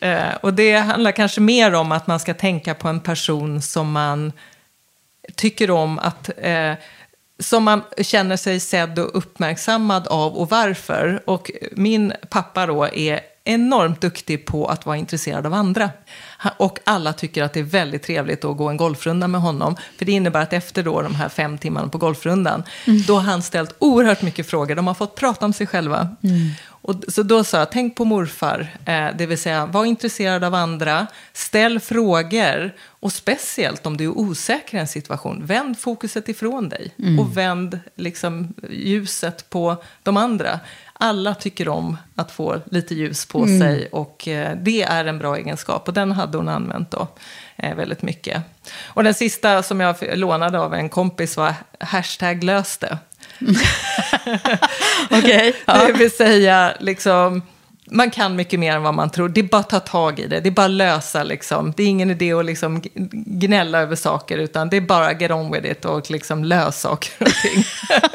[0.00, 3.92] Eh, och det handlar kanske mer om att man ska tänka på en person som
[3.92, 4.32] man
[5.34, 6.30] tycker om att...
[6.36, 6.74] Eh,
[7.38, 11.22] som man känner sig sedd och uppmärksammad av och varför.
[11.26, 15.90] Och min pappa då är enormt duktig på att vara intresserad av andra.
[16.56, 19.76] Och alla tycker att det är väldigt trevligt att gå en golfrunda med honom.
[19.98, 22.62] För det innebär att efter då de här fem timmarna på golfrundan,
[23.06, 24.74] då har han ställt oerhört mycket frågor.
[24.74, 26.08] De har fått prata om sig själva.
[26.84, 30.44] Och, d- så då sa jag, tänk på morfar, eh, det vill säga var intresserad
[30.44, 36.28] av andra, ställ frågor och speciellt om du är osäker i en situation, vänd fokuset
[36.28, 37.18] ifrån dig Mm.
[37.18, 40.60] och vänd liksom, ljuset på de andra.
[40.92, 43.60] Alla tycker om att få lite ljus på Mm.
[43.60, 47.08] sig och eh, det är en bra egenskap och den hade hon använt då
[47.56, 48.42] eh, väldigt mycket.
[48.84, 52.98] Och den sista som jag lånade av en kompis var hashtag lös det.
[55.10, 55.54] Okej.
[55.66, 57.42] Det vill säga, liksom,
[57.92, 59.28] man kan mycket mer än vad man tror.
[59.28, 60.40] Det är bara att ta tag i det.
[60.40, 61.22] Det är bara att lösa.
[61.22, 61.72] Liksom.
[61.76, 62.82] Det är ingen idé att liksom
[63.12, 67.12] gnälla över saker, utan det är bara get on with it och liksom lös saker
[67.26, 67.64] och ting.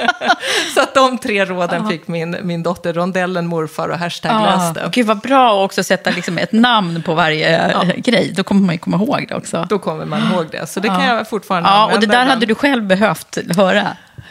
[0.75, 4.73] Så att de tre råden fick min, min dotter, rondellen, morfar och hashtag Ah, lös
[4.73, 4.89] det.
[4.91, 8.33] Gud vad bra att också sätta liksom ett namn på varje eh, grej.
[8.35, 9.65] Då kommer man ju komma ihåg det också.
[9.69, 10.67] Då kommer man ihåg det.
[10.67, 12.29] Så det kan jag fortfarande Ja, och det där ibland.
[12.29, 13.87] hade du själv behövt höra.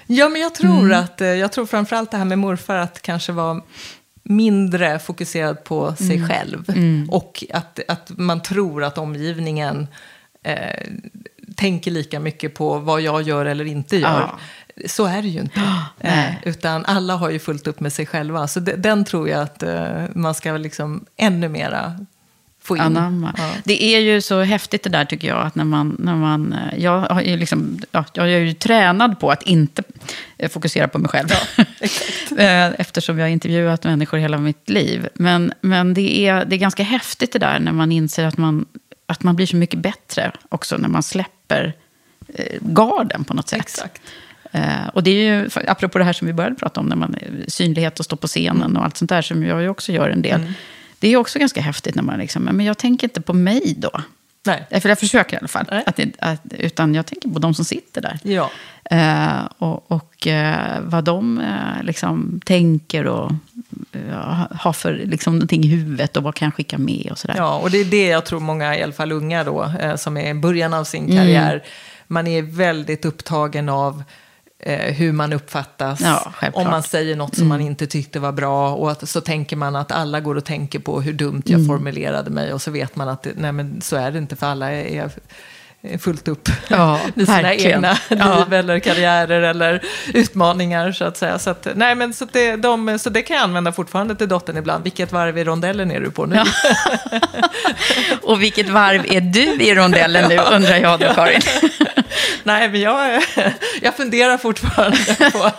[0.06, 1.00] Ja, men jag tror Mm.
[1.04, 3.60] att, eh, jag tror framförallt det här med morfar att kanske vara
[4.28, 6.28] mindre fokuserad på sig Mm.
[6.28, 6.64] själv.
[6.68, 7.10] Mm.
[7.10, 9.86] Och att, att man tror att omgivningen
[10.42, 10.86] eh,
[11.56, 14.30] tänker lika mycket på vad jag gör eller inte gör.
[14.86, 15.60] Så är det ju inte.
[16.00, 16.38] eh, nej.
[16.44, 18.48] utan alla har ju fullt upp med sig själva.
[18.48, 21.98] Så de, den tror jag att eh, man ska liksom ännu mera
[22.66, 22.82] få in.
[22.82, 23.34] Anamma.
[23.38, 23.50] Ja.
[23.64, 25.46] Det är ju så häftigt det där tycker jag.
[25.46, 29.30] Att när man, när man, eh, jag, ju liksom, ja, jag är ju tränad på
[29.30, 29.82] att inte
[30.38, 31.28] eh, fokusera på mig själv.
[32.38, 35.08] Eh, Eftersom jag har intervjuat människor hela mitt liv.
[35.14, 38.66] Men, men det, är, det är ganska häftigt det där när man inser att man,
[39.06, 41.72] att man blir så mycket bättre också när man släpper
[42.60, 43.60] garden på något sätt.
[43.60, 44.02] Exakt.
[44.92, 47.16] Och det är ju, apropå det här som vi började prata om, när man,
[47.48, 50.22] synlighet och stå på scenen och allt sånt där, som jag ju också gör en
[50.22, 50.40] del.
[50.40, 50.52] Mm.
[50.98, 53.90] Det är också ganska häftigt när man liksom, men jag tänker inte på mig då.
[54.46, 54.66] Nej.
[54.70, 55.66] Eh, För jag försöker i alla fall.
[55.86, 58.18] Att att, utan jag tänker på de som sitter där.
[58.22, 58.50] Ja.
[58.90, 63.32] Eh, och och eh, vad de eh, liksom tänker och
[64.50, 67.34] har för liksom, någonting i huvudet och vad kan jag skicka med och sådär.
[67.36, 70.16] Ja, och det är det jag tror många, i alla fall unga då, eh, som
[70.16, 71.16] är i början av sin Mm.
[71.16, 71.62] karriär,
[72.06, 74.02] man är väldigt upptagen av
[74.94, 76.00] hur man uppfattas.
[76.00, 77.48] Ja, om man säger något som Mm.
[77.58, 78.74] man inte tyckte var bra.
[78.74, 81.66] Och att, så tänker man att alla går och tänker på hur dumt jag Mm.
[81.68, 82.52] formulerade mig.
[82.52, 85.10] Och så vet man att nej, men så är det inte, för alla är
[86.00, 87.72] fullt upp Ja, i sina verkligen.
[87.84, 88.38] egna Ja.
[88.38, 89.82] liv eller karriärer eller
[90.14, 91.38] utmaningar så att säga.
[91.38, 94.56] Så, att, nej, men, så, det, de, så det kan jag använda fortfarande till dottern
[94.56, 94.84] ibland.
[94.84, 96.42] Vilket varv i rondellen är du på nu?
[98.22, 101.40] Och vilket varv är du i rondellen nu, undrar jag då, Karin?
[102.42, 103.22] Nej, men jag,
[103.82, 104.98] jag funderar fortfarande
[105.32, 105.50] på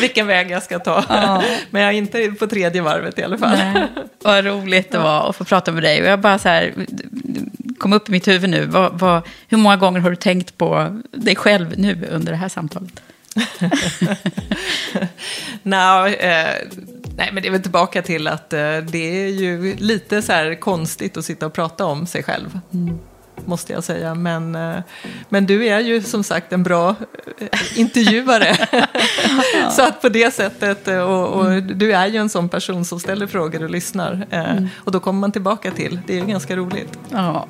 [0.00, 1.04] vilken väg jag ska ta.
[1.08, 1.42] Ja.
[1.70, 3.58] Men jag är inte på tredje varvet i alla fall.
[3.58, 3.82] Nej,
[4.22, 6.02] vad roligt det var att få prata med dig.
[6.02, 6.72] Och jag bara så här,
[7.82, 8.66] kom upp i mitt huvud nu.
[8.66, 12.48] Vad, vad, hur många gånger har du tänkt på dig själv nu under det här
[12.48, 13.02] samtalet?
[15.62, 16.48] Nå, eh,
[17.16, 20.54] nej, men det är väl tillbaka till att eh, det är ju lite så här
[20.54, 22.60] konstigt att sitta och prata om sig själv.
[23.44, 24.14] Måste jag säga.
[24.14, 24.78] Men, eh,
[25.28, 26.94] men du är ju som sagt en bra
[27.38, 28.56] eh, intervjuare.
[29.70, 33.00] så att på det sättet, eh, och, och du är ju en sån person som
[33.00, 34.26] ställer frågor och lyssnar.
[34.30, 34.68] Mm.
[34.76, 36.98] Och då kommer man tillbaka till, det är ju ganska roligt.
[37.10, 37.46] Ja,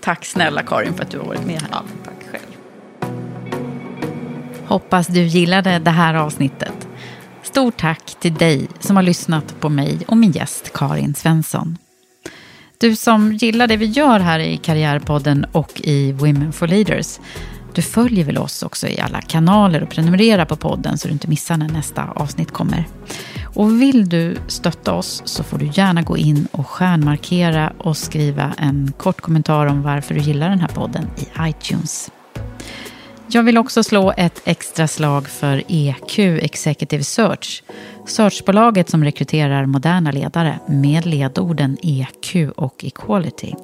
[0.00, 1.68] tack snälla Karin för att du har varit med här.
[1.70, 2.42] Ja, tack själv.
[4.66, 6.88] Hoppas du gillade det här avsnittet.
[7.42, 11.78] Stort tack till dig som har lyssnat på mig och min gäst Karin Svensson.
[12.78, 17.20] Du som gillar det vi gör här i Karriärpodden och i Women for Leaders.
[17.74, 21.28] Du följer väl oss också i alla kanaler och prenumererar på podden så du inte
[21.28, 22.84] missar när nästa avsnitt kommer.
[23.60, 28.54] Och vill du stötta oss så får du gärna gå in och stjärnmarkera och skriva
[28.58, 32.10] en kort kommentar om varför du gillar den här podden i iTunes.
[33.28, 37.62] Jag vill också slå ett extra slag för EQ Executive Search.
[38.06, 43.54] Searchbolaget som rekryterar moderna ledare med ledorden EQ och Equality.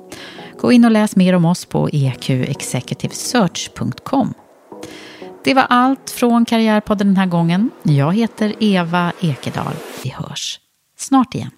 [0.60, 4.34] Gå in och läs mer om oss på eqexecutivesearch.com.
[5.46, 7.70] Det var allt från Karriärpodden den här gången.
[7.82, 9.74] Jag heter Eva Ekedal.
[10.02, 10.60] Vi hörs
[10.96, 11.50] snart igen.